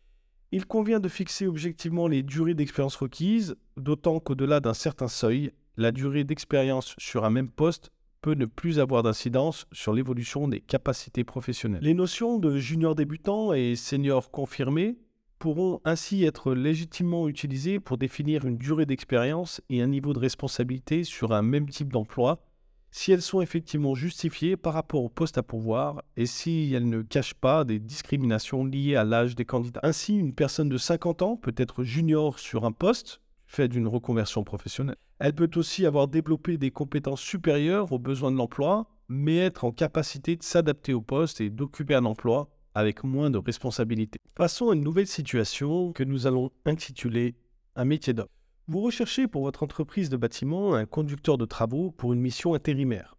[0.53, 5.93] Il convient de fixer objectivement les durées d'expérience requises, d'autant qu'au-delà d'un certain seuil, la
[5.93, 7.91] durée d'expérience sur un même poste
[8.21, 11.83] peut ne plus avoir d'incidence sur l'évolution des capacités professionnelles.
[11.83, 14.99] Les notions de junior débutant et senior confirmé
[15.39, 21.03] pourront ainsi être légitimement utilisées pour définir une durée d'expérience et un niveau de responsabilité
[21.03, 22.43] sur un même type d'emploi
[22.91, 27.03] si elles sont effectivement justifiées par rapport au poste à pourvoir et si elles ne
[27.03, 29.81] cachent pas des discriminations liées à l'âge des candidats.
[29.83, 34.45] Ainsi, une personne de 50 ans peut être junior sur un poste, fait d'une reconversion
[34.45, 34.97] professionnelle.
[35.19, 39.73] Elle peut aussi avoir développé des compétences supérieures aux besoins de l'emploi, mais être en
[39.73, 44.21] capacité de s'adapter au poste et d'occuper un emploi avec moins de responsabilités.
[44.35, 47.35] Passons à une nouvelle situation que nous allons intituler
[47.75, 48.29] un métier d'homme.
[48.73, 53.17] Vous recherchez pour votre entreprise de bâtiment un conducteur de travaux pour une mission intérimaire.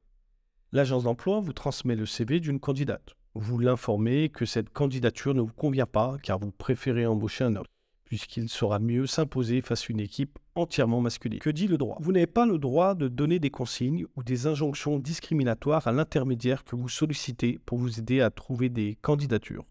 [0.71, 3.17] L'agence d'emploi vous transmet le CV d'une candidate.
[3.33, 7.65] Vous l'informez que cette candidature ne vous convient pas car vous préférez embaucher un homme,
[8.05, 11.39] puisqu'il saura mieux s'imposer face à une équipe entièrement masculine.
[11.39, 11.97] Que dit le droit?
[11.99, 16.63] Vous n'avez pas le droit de donner des consignes ou des injonctions discriminatoires à l'intermédiaire
[16.63, 19.65] que vous sollicitez pour vous aider à trouver des candidatures.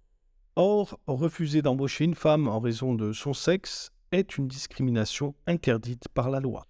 [0.56, 6.30] Or, refuser d'embaucher une femme en raison de son sexe est une discrimination interdite par
[6.30, 6.66] la loi.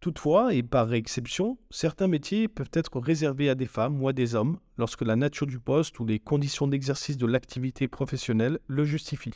[0.00, 4.34] Toutefois, et par exception, certains métiers peuvent être réservés à des femmes ou à des
[4.34, 9.34] hommes lorsque la nature du poste ou les conditions d'exercice de l'activité professionnelle le justifient.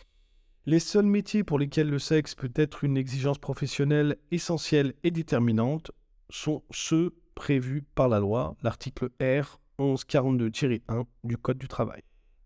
[0.66, 5.90] Les seuls métiers pour lesquels le sexe peut être une exigence professionnelle essentielle et déterminante
[6.28, 12.02] sont ceux prévus par la loi, l'article R 1142-1 du Code du travail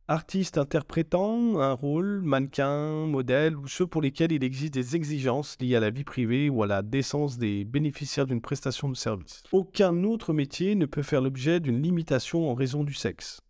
[0.09, 5.77] artistes interprétant un rôle, mannequin, modèle, ou ceux pour lesquels il existe des exigences liées
[5.77, 9.43] à la vie privée ou à la décence des bénéficiaires d'une prestation de service.
[9.53, 13.41] Aucun autre métier ne peut faire l'objet d'une limitation en raison du sexe.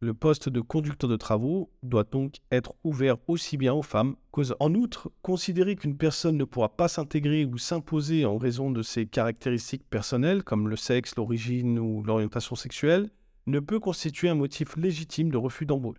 [0.00, 4.50] Le poste de conducteur de travaux doit donc être ouvert aussi bien aux femmes qu'aux
[4.50, 4.56] hommes.
[4.58, 9.06] En outre, considérer qu'une personne ne pourra pas s'intégrer ou s'imposer en raison de ses
[9.06, 13.10] caractéristiques personnelles, comme le sexe, l'origine ou l'orientation sexuelle,
[13.46, 15.98] ne peut constituer un motif légitime de refus d'embauche.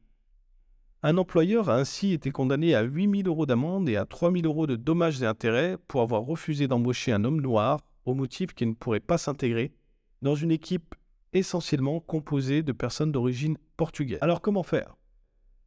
[1.02, 4.46] Un employeur a ainsi été condamné à 8 000 euros d'amende et à 3 000
[4.46, 8.70] euros de dommages et intérêts pour avoir refusé d'embaucher un homme noir au motif qu'il
[8.70, 9.74] ne pourrait pas s'intégrer
[10.22, 10.96] dans une équipe
[11.34, 14.20] essentiellement composée de personnes d'origine portugaise.
[14.22, 14.96] Alors comment faire?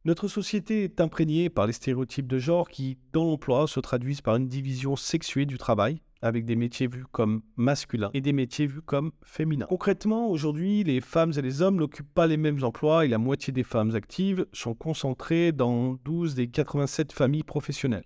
[0.05, 4.37] Notre société est imprégnée par les stéréotypes de genre qui, dans l'emploi, se traduisent par
[4.37, 8.81] une division sexuée du travail, avec des métiers vus comme masculins et des métiers vus
[8.81, 9.67] comme féminins.
[9.67, 13.53] Concrètement, aujourd'hui, les femmes et les hommes n'occupent pas les mêmes emplois et la moitié
[13.53, 18.05] des femmes actives sont concentrées dans 12 des 87 familles professionnelles.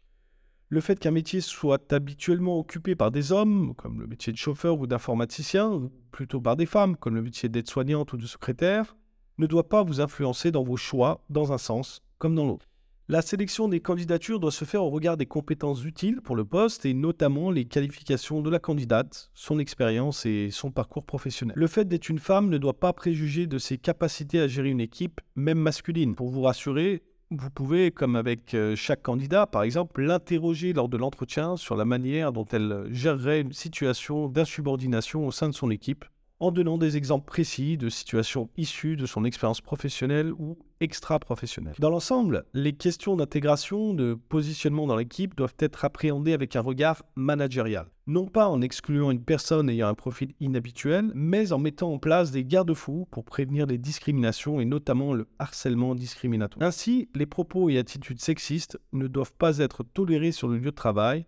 [0.69, 4.79] Le fait qu'un métier soit habituellement occupé par des hommes, comme le métier de chauffeur
[4.79, 8.95] ou d'informaticien, ou plutôt par des femmes, comme le métier d'aide-soignante ou de secrétaire,
[9.37, 12.70] ne doit pas vous influencer dans vos choix dans un sens comme dans l'autre.
[13.11, 16.85] La sélection des candidatures doit se faire au regard des compétences utiles pour le poste
[16.85, 21.53] et notamment les qualifications de la candidate, son expérience et son parcours professionnel.
[21.57, 24.79] Le fait d'être une femme ne doit pas préjuger de ses capacités à gérer une
[24.79, 26.15] équipe, même masculine.
[26.15, 30.95] Pour vous rassurer, vous pouvez, comme avec euh, chaque candidat par exemple, l'interroger lors de
[30.95, 36.05] l'entretien sur la manière dont elle gérerait une situation d'insubordination au sein de son équipe
[36.41, 41.75] en donnant des exemples précis de situations issues de son expérience professionnelle ou extra-professionnelle.
[41.77, 47.03] Dans l'ensemble, les questions d'intégration, de positionnement dans l'équipe doivent être appréhendées avec un regard
[47.15, 47.85] managérial.
[48.07, 52.31] Non pas en excluant une personne ayant un profil inhabituel, mais en mettant en place
[52.31, 56.67] des garde-fous pour prévenir les discriminations et notamment le harcèlement discriminatoire.
[56.67, 60.75] Ainsi, les propos et attitudes sexistes ne doivent pas être tolérés sur le lieu de
[60.75, 61.27] travail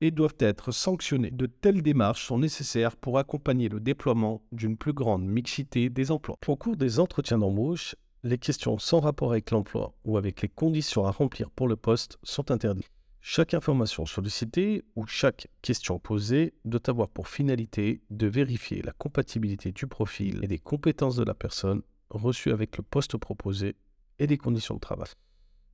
[0.00, 1.30] et doivent être sanctionnés.
[1.30, 6.36] De telles démarches sont nécessaires pour accompagner le déploiement d'une plus grande mixité des emplois.
[6.46, 11.06] Au cours des entretiens d'embauche, les questions sans rapport avec l'emploi ou avec les conditions
[11.06, 12.90] à remplir pour le poste sont interdites.
[13.20, 19.72] Chaque information sollicitée ou chaque question posée doit avoir pour finalité de vérifier la compatibilité
[19.72, 23.74] du profil et des compétences de la personne reçue avec le poste proposé
[24.20, 25.08] et des conditions de travail.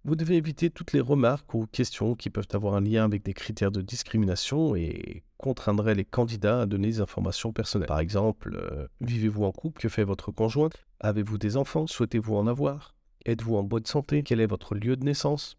[0.04, 3.34] Vous devez éviter toutes les remarques ou questions qui peuvent avoir un lien avec des
[3.34, 7.86] critères de discrimination et contraindraient les candidats à donner des informations personnelles.
[7.86, 9.80] Par exemple, euh, vivez-vous en couple?
[9.80, 11.86] Que fait votre conjoint Avez-vous des enfants?
[11.86, 12.96] Souhaitez-vous en avoir?
[13.26, 14.24] Êtes-vous en bonne santé?
[14.24, 15.56] Quel est votre lieu de naissance?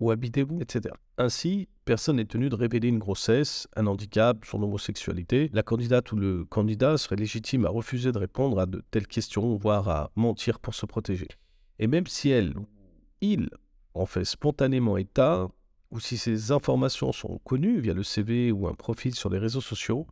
[0.00, 0.60] Où habitez-vous?
[0.62, 0.94] Etc.
[1.18, 5.50] Ainsi, personne n'est tenu de révéler une grossesse, un handicap, son homosexualité.
[5.52, 9.56] La candidate ou le candidat serait légitime à refuser de répondre à de telles questions,
[9.56, 11.28] voire à mentir pour se protéger.
[11.78, 12.66] Et même si elle ou
[13.20, 13.50] il
[13.94, 15.48] en fait spontanément état,
[15.90, 19.60] ou si ces informations sont connues via le CV ou un profil sur les réseaux
[19.60, 20.06] sociaux,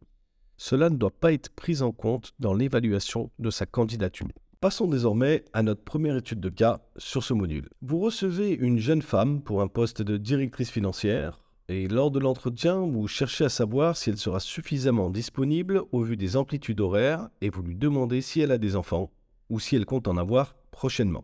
[0.57, 4.28] cela ne doit pas être pris en compte dans l'évaluation de sa candidature.
[4.61, 7.68] Passons désormais à notre première étude de cas sur ce module.
[7.83, 12.80] Vous recevez une jeune femme pour un poste de directrice financière et lors de l'entretien,
[12.80, 17.51] vous cherchez à savoir si elle sera suffisamment disponible au vu des amplitudes horaires et
[17.51, 19.11] vous lui demandez si elle a des enfants
[19.49, 21.22] ou si elle compte en avoir prochainement.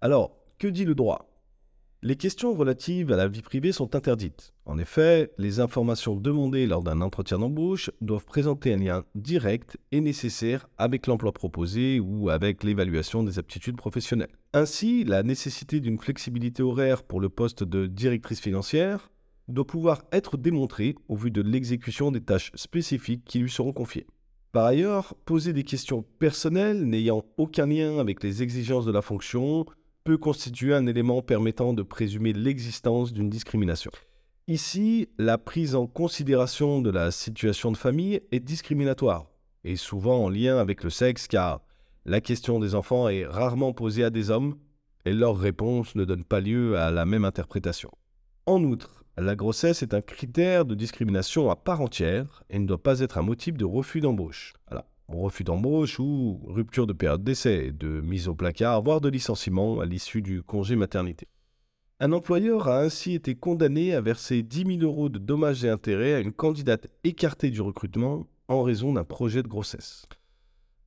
[0.00, 1.35] Alors, que dit le droit?
[2.02, 4.52] Les questions relatives à la vie privée sont interdites.
[4.66, 10.00] En effet, les informations demandées lors d'un entretien d'embauche doivent présenter un lien direct et
[10.00, 14.36] nécessaire avec l'emploi proposé ou avec l'évaluation des aptitudes professionnelles.
[14.52, 19.10] Ainsi, la nécessité d'une flexibilité horaire pour le poste de directrice financière
[19.48, 24.06] doit pouvoir être démontrée au vu de l'exécution des tâches spécifiques qui lui seront confiées.
[24.52, 29.66] Par ailleurs, poser des questions personnelles n'ayant aucun lien avec les exigences de la fonction
[30.14, 33.90] constituer un élément permettant de présumer l'existence d'une discrimination.
[34.48, 39.26] Ici, la prise en considération de la situation de famille est discriminatoire
[39.64, 41.62] et souvent en lien avec le sexe car
[42.04, 44.56] la question des enfants est rarement posée à des hommes
[45.04, 47.90] et leur réponse ne donne pas lieu à la même interprétation.
[48.46, 52.82] En outre, la grossesse est un critère de discrimination à part entière et ne doit
[52.82, 54.54] pas être un motif de refus d'embauche
[55.08, 59.86] refus d'embauche ou rupture de période d'essai, de mise au placard, voire de licenciement à
[59.86, 61.26] l'issue du congé maternité.
[61.98, 66.14] Un employeur a ainsi été condamné à verser 10 000 euros de dommages et intérêts
[66.14, 70.06] à une candidate écartée du recrutement en raison d'un projet de grossesse.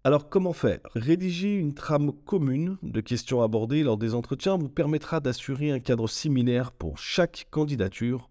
[0.04, 0.80] Alors comment faire?
[0.96, 6.08] Rédiger une trame commune de questions abordées lors des entretiens vous permettra d'assurer un cadre
[6.08, 8.30] similaire pour chaque candidature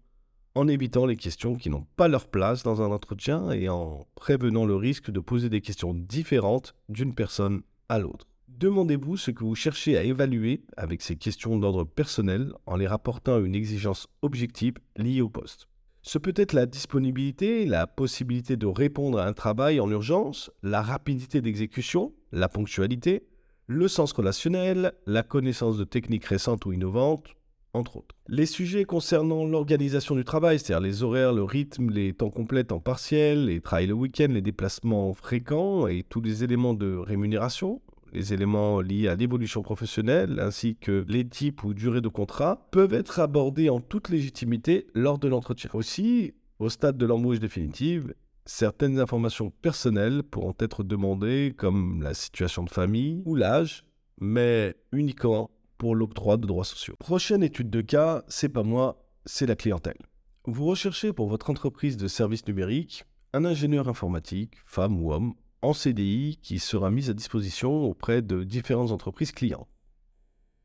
[0.55, 4.65] en évitant les questions qui n'ont pas leur place dans un entretien et en prévenant
[4.65, 8.27] le risque de poser des questions différentes d'une personne à l'autre.
[8.47, 13.35] Demandez-vous ce que vous cherchez à évaluer avec ces questions d'ordre personnel en les rapportant
[13.35, 15.67] à une exigence objective liée au poste.
[16.01, 20.81] Ce peut être la disponibilité, la possibilité de répondre à un travail en urgence, la
[20.81, 23.27] rapidité d'exécution, la ponctualité,
[23.67, 27.35] le sens relationnel, la connaissance de techniques récentes ou innovantes,
[27.73, 28.15] entre autres.
[28.27, 32.79] Les sujets concernant l'organisation du travail, c'est-à-dire les horaires, le rythme, les temps complets, temps
[32.79, 37.81] partiel, les travails le week-end, les déplacements fréquents et tous les éléments de rémunération,
[38.13, 42.93] les éléments liés à l'évolution professionnelle ainsi que les types ou durées de contrat peuvent
[42.93, 45.69] être abordés en toute légitimité lors de l'entretien.
[45.73, 48.13] Aussi, au stade de l'embauche définitive,
[48.45, 53.85] certaines informations personnelles pourront être demandées comme la situation de famille ou l'âge,
[54.19, 56.93] mais uniquement pour l'octroi de droits sociaux.
[56.99, 59.97] Prochaine étude de cas, c'est pas moi, c'est la clientèle.
[60.45, 65.73] Vous recherchez pour votre entreprise de services numériques un ingénieur informatique, femme ou homme, en
[65.73, 69.67] CDI qui sera mis à disposition auprès de différentes entreprises clients.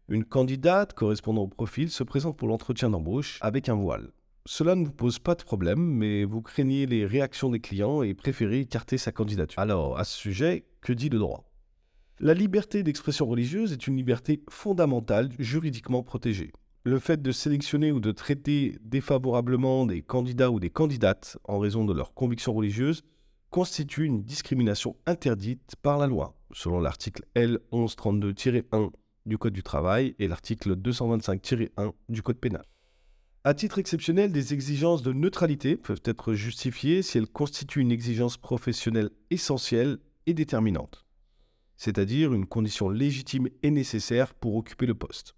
[0.08, 4.10] Une candidate correspondant au profil se présente pour l'entretien d'embauche avec un voile.
[4.46, 8.14] Cela ne vous pose pas de problème, mais vous craignez les réactions des clients et
[8.14, 9.58] préférez écarter sa candidature.
[9.60, 11.44] Alors, à ce sujet, que dit le droit?
[12.20, 16.52] La liberté d'expression religieuse est une liberté fondamentale juridiquement protégée.
[16.84, 21.84] Le fait de sélectionner ou de traiter défavorablement des candidats ou des candidates en raison
[21.84, 23.02] de leurs convictions religieuses
[23.50, 28.90] constitue une discrimination interdite par la loi, selon l'article L 1132-1
[29.26, 32.64] du Code du travail et l'article 225-1 du Code pénal.
[33.42, 38.36] À titre exceptionnel, des exigences de neutralité peuvent être justifiées si elles constituent une exigence
[38.36, 41.03] professionnelle essentielle et déterminante,
[41.76, 45.34] c'est-à-dire une condition légitime et nécessaire pour occuper le poste.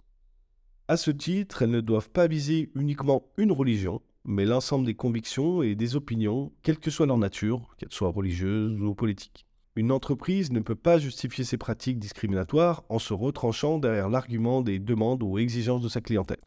[0.88, 5.62] À ce titre, elles ne doivent pas viser uniquement une religion, mais l'ensemble des convictions
[5.62, 9.46] et des opinions, quelle que soit leur nature, qu'elles soient religieuses ou politiques.
[9.76, 14.78] Une entreprise ne peut pas justifier ses pratiques discriminatoires en se retranchant derrière l'argument des
[14.78, 16.40] demandes ou exigences de sa clientèle.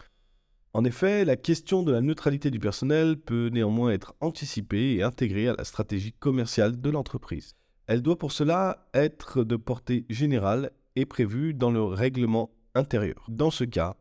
[0.74, 5.48] En effet, la question de la neutralité du personnel peut néanmoins être anticipée et intégrée
[5.48, 7.56] à la stratégie commerciale de l'entreprise.
[7.90, 13.26] Elle doit pour cela être de portée générale et prévue dans le règlement intérieur.
[13.30, 13.96] Dans ce cas,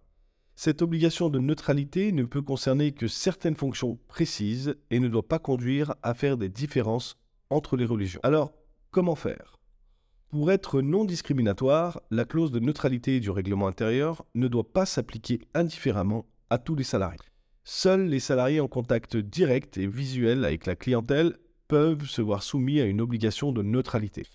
[0.56, 5.38] cette obligation de neutralité ne peut concerner que certaines fonctions précises et ne doit pas
[5.38, 7.16] conduire à faire des différences
[7.48, 8.20] entre les religions.
[8.22, 8.52] Alors,
[8.90, 9.56] comment faire?
[10.28, 15.40] Pour être non discriminatoire, la clause de neutralité du règlement intérieur ne doit pas s'appliquer
[15.54, 17.18] indifféremment à tous les salariés.
[17.64, 22.80] Seuls les salariés en contact direct et visuel avec la clientèle peuvent se voir soumis
[22.80, 24.26] à une obligation de neutralité.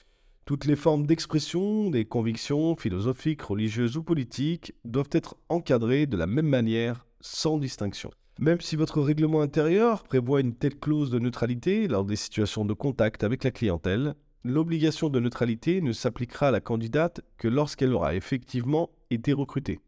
[0.45, 6.27] Toutes les formes d'expression, des convictions philosophiques, religieuses ou politiques doivent être encadrées de la
[6.27, 8.11] même manière, sans distinction.
[8.39, 12.73] Même si votre règlement intérieur prévoit une telle clause de neutralité lors des situations de
[12.73, 18.15] contact avec la clientèle, l'obligation de neutralité ne s'appliquera à la candidate que lorsqu'elle aura
[18.15, 19.79] effectivement été recrutée.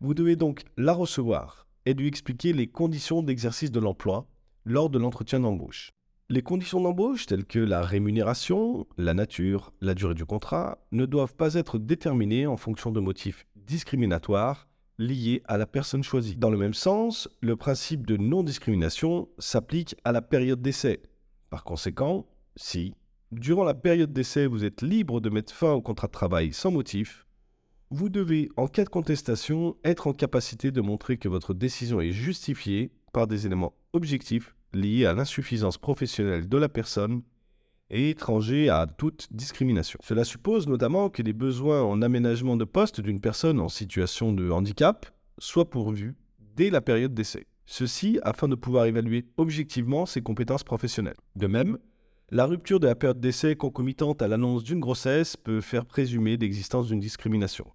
[0.00, 4.26] Vous devez donc la recevoir et lui expliquer les conditions d'exercice de l'emploi
[4.64, 5.90] lors de l'entretien d'embauche.
[6.30, 11.34] Les conditions d'embauche telles que la rémunération, la nature, la durée du contrat ne doivent
[11.34, 14.68] pas être déterminées en fonction de motifs discriminatoires
[14.98, 16.36] liés à la personne choisie.
[16.36, 21.00] Dans le même sens, le principe de non-discrimination s'applique à la période d'essai.
[21.48, 22.26] Par conséquent,
[22.56, 22.92] si,
[23.32, 26.70] durant la période d'essai, vous êtes libre de mettre fin au contrat de travail sans
[26.70, 27.24] motif,
[27.88, 32.12] vous devez, en cas de contestation, être en capacité de montrer que votre décision est
[32.12, 37.22] justifiée par des éléments objectifs liés à l'insuffisance professionnelle de la personne
[37.90, 39.98] et étrangers à toute discrimination.
[40.02, 44.50] Cela suppose notamment que les besoins en aménagement de poste d'une personne en situation de
[44.50, 45.06] handicap
[45.38, 46.14] soient pourvus
[46.56, 47.46] dès la période d'essai.
[47.66, 51.16] Ceci afin de pouvoir évaluer objectivement ses compétences professionnelles.
[51.36, 51.78] De même,
[52.30, 56.88] la rupture de la période d'essai concomitante à l'annonce d'une grossesse peut faire présumer l'existence
[56.88, 57.66] d'une discrimination.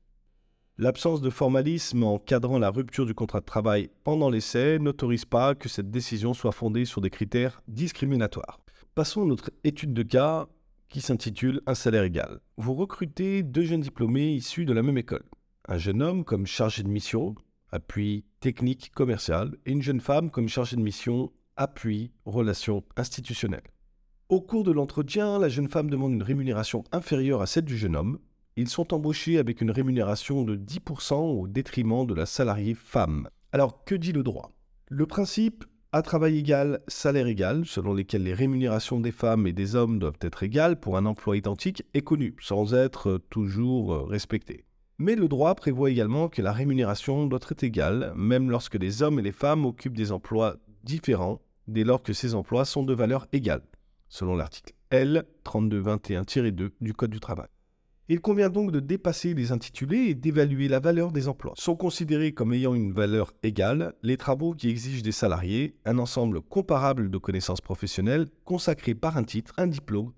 [0.79, 5.69] L'absence de formalisme encadrant la rupture du contrat de travail pendant l'essai n'autorise pas que
[5.69, 8.59] cette décision soit fondée sur des critères discriminatoires.
[8.95, 10.47] Passons à notre étude de cas
[10.89, 12.39] qui s'intitule Un salaire égal.
[12.57, 15.25] Vous recrutez deux jeunes diplômés issus de la même école.
[15.67, 17.35] Un jeune homme comme chargé de mission,
[17.71, 23.61] appui technique commercial, et une jeune femme comme chargée de mission, appui relations institutionnelles.
[24.27, 27.95] Au cours de l'entretien, la jeune femme demande une rémunération inférieure à celle du jeune
[27.95, 28.17] homme,
[28.55, 33.29] ils sont embauchés avec une rémunération de 10% au détriment de la salariée femme.
[33.51, 34.51] Alors que dit le droit?
[34.89, 39.75] Le principe à travail égal, salaire égal, selon lesquels les rémunérations des femmes et des
[39.75, 44.65] hommes doivent être égales pour un emploi identique, est connu, sans être toujours respecté.
[44.97, 49.19] Mais le droit prévoit également que la rémunération doit être égale, même lorsque les hommes
[49.19, 53.27] et les femmes occupent des emplois différents, dès lors que ces emplois sont de valeur
[53.31, 53.61] égale,
[54.09, 57.52] selon l'article L 3221-2 du Code du travail.
[58.09, 61.53] Il convient donc de dépasser les intitulés et d'évaluer la valeur des emplois.
[61.55, 66.41] Sont considérés comme ayant une valeur égale les travaux qui exigent des salariés un ensemble
[66.41, 70.11] comparable de connaissances professionnelles consacrées par un titre, un diplôme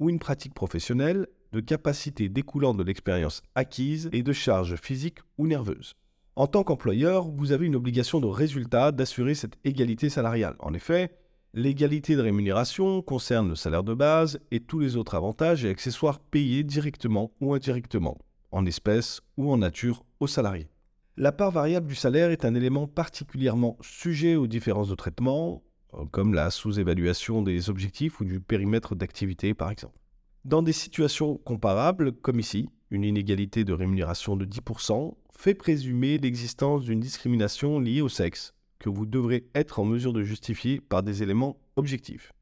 [0.00, 5.46] ou une pratique professionnelle, de capacités découlant de l'expérience acquise et de charges physiques ou
[5.46, 5.94] nerveuses.
[6.34, 10.56] En tant qu'employeur, vous avez une obligation de résultat d'assurer cette égalité salariale.
[10.58, 11.12] En effet,
[11.54, 16.20] L'égalité de rémunération concerne le salaire de base et tous les autres avantages et accessoires
[16.20, 18.18] payés directement ou indirectement,
[18.50, 20.68] en espèces ou en nature, aux salariés.
[21.16, 25.62] La part variable du salaire est un élément particulièrement sujet aux différences de traitement,
[26.10, 29.98] comme la sous-évaluation des objectifs ou du périmètre d'activité par exemple.
[30.44, 36.84] Dans des situations comparables, comme ici, une inégalité de rémunération de 10% fait présumer l'existence
[36.84, 41.22] d'une discrimination liée au sexe, que vous devrez être en mesure de justifier par des
[41.22, 42.32] éléments objectifs.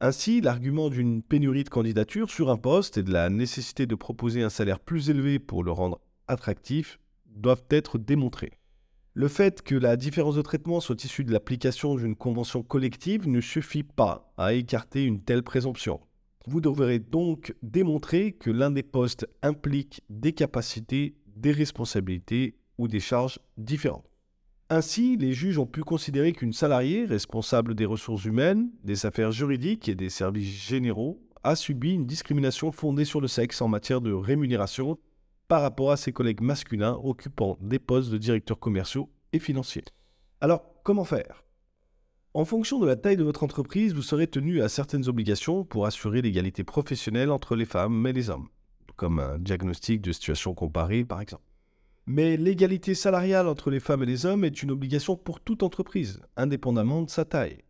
[0.00, 4.42] Ainsi, l'argument d'une pénurie de candidatures sur un poste et de la nécessité de proposer
[4.42, 8.52] un salaire plus élevé pour le rendre attractif doivent être démontrés.
[9.14, 13.40] Le fait que la différence de traitement soit issue de l'application d'une convention collective ne
[13.40, 16.00] suffit pas à écarter une telle présomption.
[16.46, 23.00] Vous devrez donc démontrer que l'un des postes implique des capacités, des responsabilités ou des
[23.00, 24.10] charges différentes.
[24.74, 29.88] Ainsi, les juges ont pu considérer qu'une salariée responsable des ressources humaines, des affaires juridiques
[29.88, 34.12] et des services généraux a subi une discrimination fondée sur le sexe en matière de
[34.12, 34.98] rémunération
[35.46, 39.84] par rapport à ses collègues masculins occupant des postes de directeurs commerciaux et financiers.
[40.40, 41.44] Alors, comment faire?
[42.32, 45.86] En fonction de la taille de votre entreprise, vous serez tenu à certaines obligations pour
[45.86, 48.48] assurer l'égalité professionnelle entre les femmes et les hommes,
[48.96, 51.44] comme un diagnostic de situation comparée par exemple.
[52.06, 56.20] Mais l'égalité salariale entre les femmes et les hommes est une obligation pour toute entreprise,
[56.36, 57.64] indépendamment de sa taille.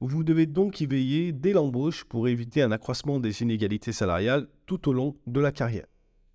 [0.00, 4.88] Vous devez donc y veiller dès l'embauche pour éviter un accroissement des inégalités salariales tout
[4.88, 5.86] au long de la carrière.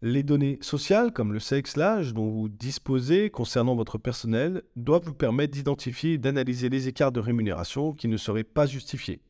[0.01, 5.13] Les données sociales, comme le sexe, l'âge dont vous disposez concernant votre personnel, doivent vous
[5.13, 9.21] permettre d'identifier et d'analyser les écarts de rémunération qui ne seraient pas justifiés,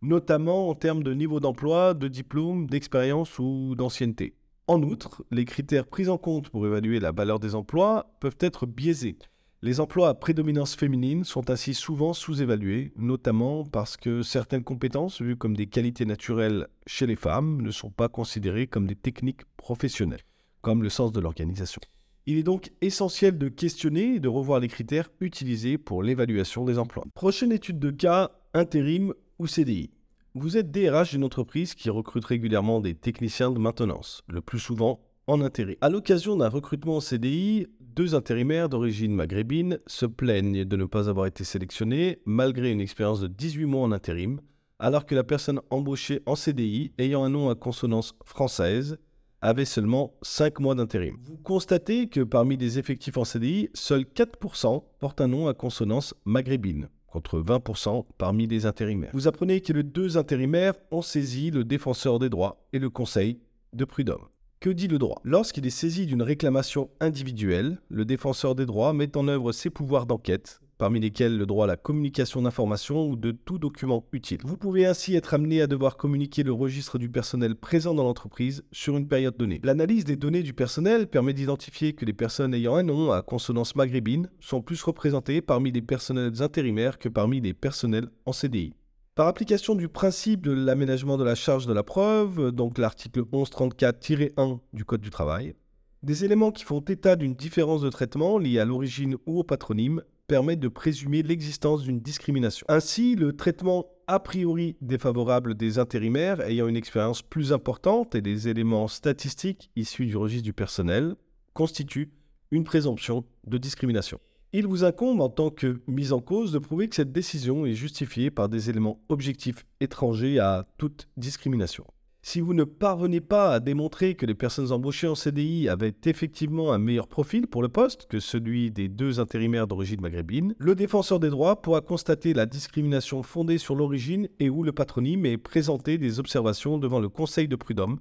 [0.00, 4.34] notamment en termes de niveau d'emploi, de diplôme, d'expérience ou d'ancienneté.
[4.72, 8.64] En outre, les critères pris en compte pour évaluer la valeur des emplois peuvent être
[8.64, 9.18] biaisés.
[9.60, 15.36] Les emplois à prédominance féminine sont ainsi souvent sous-évalués, notamment parce que certaines compétences, vues
[15.36, 20.24] comme des qualités naturelles chez les femmes, ne sont pas considérées comme des techniques professionnelles,
[20.62, 21.82] comme le sens de l'organisation.
[22.24, 26.78] Il est donc essentiel de questionner et de revoir les critères utilisés pour l'évaluation des
[26.78, 27.04] emplois.
[27.12, 29.90] Prochaine étude de cas, intérim ou CDI.
[30.34, 35.00] Vous êtes DRH d'une entreprise qui recrute régulièrement des techniciens de maintenance, le plus souvent
[35.26, 35.76] en intérim.
[35.82, 41.10] À l'occasion d'un recrutement en CDI, deux intérimaires d'origine maghrébine se plaignent de ne pas
[41.10, 44.40] avoir été sélectionnés malgré une expérience de 18 mois en intérim,
[44.78, 48.96] alors que la personne embauchée en CDI, ayant un nom à consonance française,
[49.42, 51.18] avait seulement 5 mois d'intérim.
[51.20, 56.14] Vous constatez que parmi les effectifs en CDI, seuls 4% portent un nom à consonance
[56.24, 59.10] maghrébine, contre 20% parmi les intérimaires.
[59.12, 63.38] Vous apprenez que les deux intérimaires ont saisi le défenseur des droits et le conseil
[63.74, 64.26] de prud'homme.
[64.60, 65.20] Que dit le droit?
[65.22, 70.06] Lorsqu'il est saisi d'une réclamation individuelle, le défenseur des droits met en œuvre ses pouvoirs
[70.06, 74.40] d'enquête, parmi lesquels le droit à la communication d'informations ou de tout document utile.
[74.42, 78.64] Vous pouvez ainsi être amené à devoir communiquer le registre du personnel présent dans l'entreprise
[78.72, 79.60] sur une période donnée.
[79.62, 83.76] L'analyse des données du personnel permet d'identifier que les personnes ayant un nom à consonance
[83.76, 88.74] maghrébine sont plus représentées parmi les personnels intérimaires que parmi les personnels en CDI.
[89.14, 94.58] Par application du principe de l'aménagement de la charge de la preuve, donc l'article 1134-1
[94.72, 95.54] du Code du travail,
[96.02, 100.02] des éléments qui font état d'une différence de traitement liée à l'origine ou au patronyme
[100.32, 102.64] permettent de présumer l'existence d'une discrimination.
[102.70, 108.48] Ainsi, le traitement a priori défavorable des intérimaires ayant une expérience plus importante et des
[108.48, 111.16] éléments statistiques issus du registre du personnel
[111.52, 112.14] constituent
[112.50, 114.20] une présomption de discrimination.
[114.54, 117.74] Il vous incombe en tant que mise en cause de prouver que cette décision est
[117.74, 121.84] justifiée par des éléments objectifs étrangers à toute discrimination.
[122.24, 126.72] Si vous ne parvenez pas à démontrer que les personnes embauchées en CDI avaient effectivement
[126.72, 131.18] un meilleur profil pour le poste que celui des deux intérimaires d'origine maghrébine, le défenseur
[131.18, 135.98] des droits pourra constater la discrimination fondée sur l'origine et ou le patronyme et présenter
[135.98, 137.98] des observations devant le Conseil de prud'homme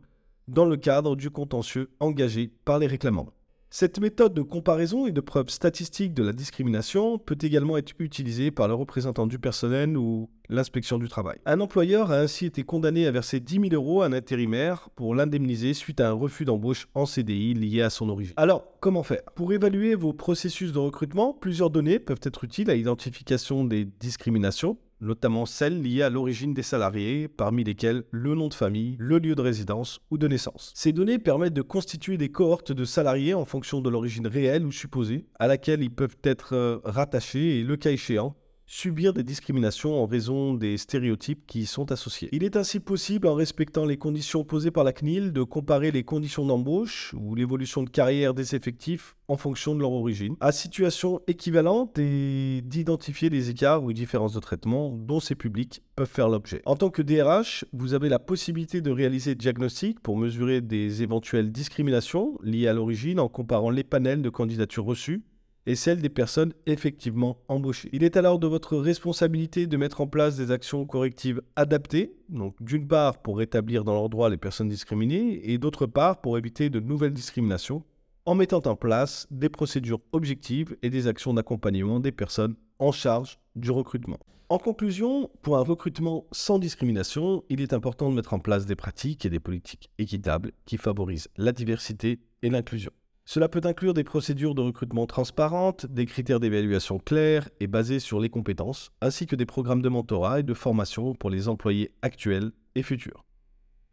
[0.47, 3.33] dans le cadre du contentieux engagé par les réclamants.
[3.73, 8.51] Cette méthode de comparaison et de preuve statistique de la discrimination peut également être utilisée
[8.51, 11.39] par le représentant du personnel ou l'inspection du travail.
[11.45, 15.15] Un employeur a ainsi été condamné à verser 10 000 euros à un intérimaire pour
[15.15, 18.33] l'indemniser suite à un refus d'embauche en CDI lié à son origine.
[18.35, 19.23] Alors, comment faire?
[19.35, 24.77] Pour évaluer vos processus de recrutement, plusieurs données peuvent être utiles à l'identification des discriminations
[25.01, 29.35] notamment celles liées à l'origine des salariés, parmi lesquelles le nom de famille, le lieu
[29.35, 30.71] de résidence ou de naissance.
[30.75, 34.71] Ces données permettent de constituer des cohortes de salariés en fonction de l'origine réelle ou
[34.71, 38.35] supposée, à laquelle ils peuvent être euh, rattachés et, le cas échéant,
[38.71, 42.29] subir des discriminations en raison des stéréotypes qui y sont associés.
[42.31, 46.05] Il est ainsi possible, en respectant les conditions posées par la CNIL, de comparer les
[46.05, 51.19] conditions d'embauche ou l'évolution de carrière des effectifs en fonction de leur origine, à situation
[51.27, 56.61] équivalente et d'identifier les écarts ou différences de traitement dont ces publics peuvent faire l'objet.
[56.65, 61.51] En tant que DRH, vous avez la possibilité de réaliser diagnostics pour mesurer des éventuelles
[61.51, 65.23] discriminations liées à l'origine en comparant les panels de candidatures reçues
[65.65, 67.89] et celle des personnes effectivement embauchées.
[67.93, 72.55] Il est alors de votre responsabilité de mettre en place des actions correctives adaptées, donc
[72.61, 76.69] d'une part pour rétablir dans leur droit les personnes discriminées et d'autre part pour éviter
[76.69, 77.83] de nouvelles discriminations
[78.25, 83.39] en mettant en place des procédures objectives et des actions d'accompagnement des personnes en charge
[83.55, 84.19] du recrutement.
[84.49, 88.75] En conclusion, pour un recrutement sans discrimination, il est important de mettre en place des
[88.75, 92.91] pratiques et des politiques équitables qui favorisent la diversité et l'inclusion.
[93.25, 98.19] Cela peut inclure des procédures de recrutement transparentes, des critères d'évaluation clairs et basés sur
[98.19, 102.51] les compétences, ainsi que des programmes de mentorat et de formation pour les employés actuels
[102.75, 103.23] et futurs.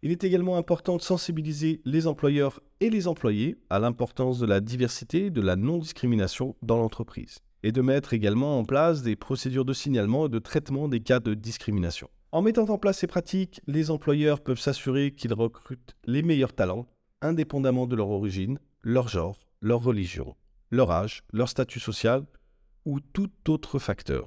[0.02, 4.60] Il est également important de sensibiliser les employeurs et les employés à l'importance de la
[4.60, 9.64] diversité et de la non-discrimination dans l'entreprise, et de mettre également en place des procédures
[9.64, 12.08] de signalement et de traitement des cas de discrimination.
[12.30, 16.86] En mettant en place ces pratiques, les employeurs peuvent s'assurer qu'ils recrutent les meilleurs talents,
[17.20, 20.36] indépendamment de leur origine, leur genre, leur religion,
[20.70, 22.26] leur âge, leur statut social
[22.84, 24.16] ou tout autre facteur.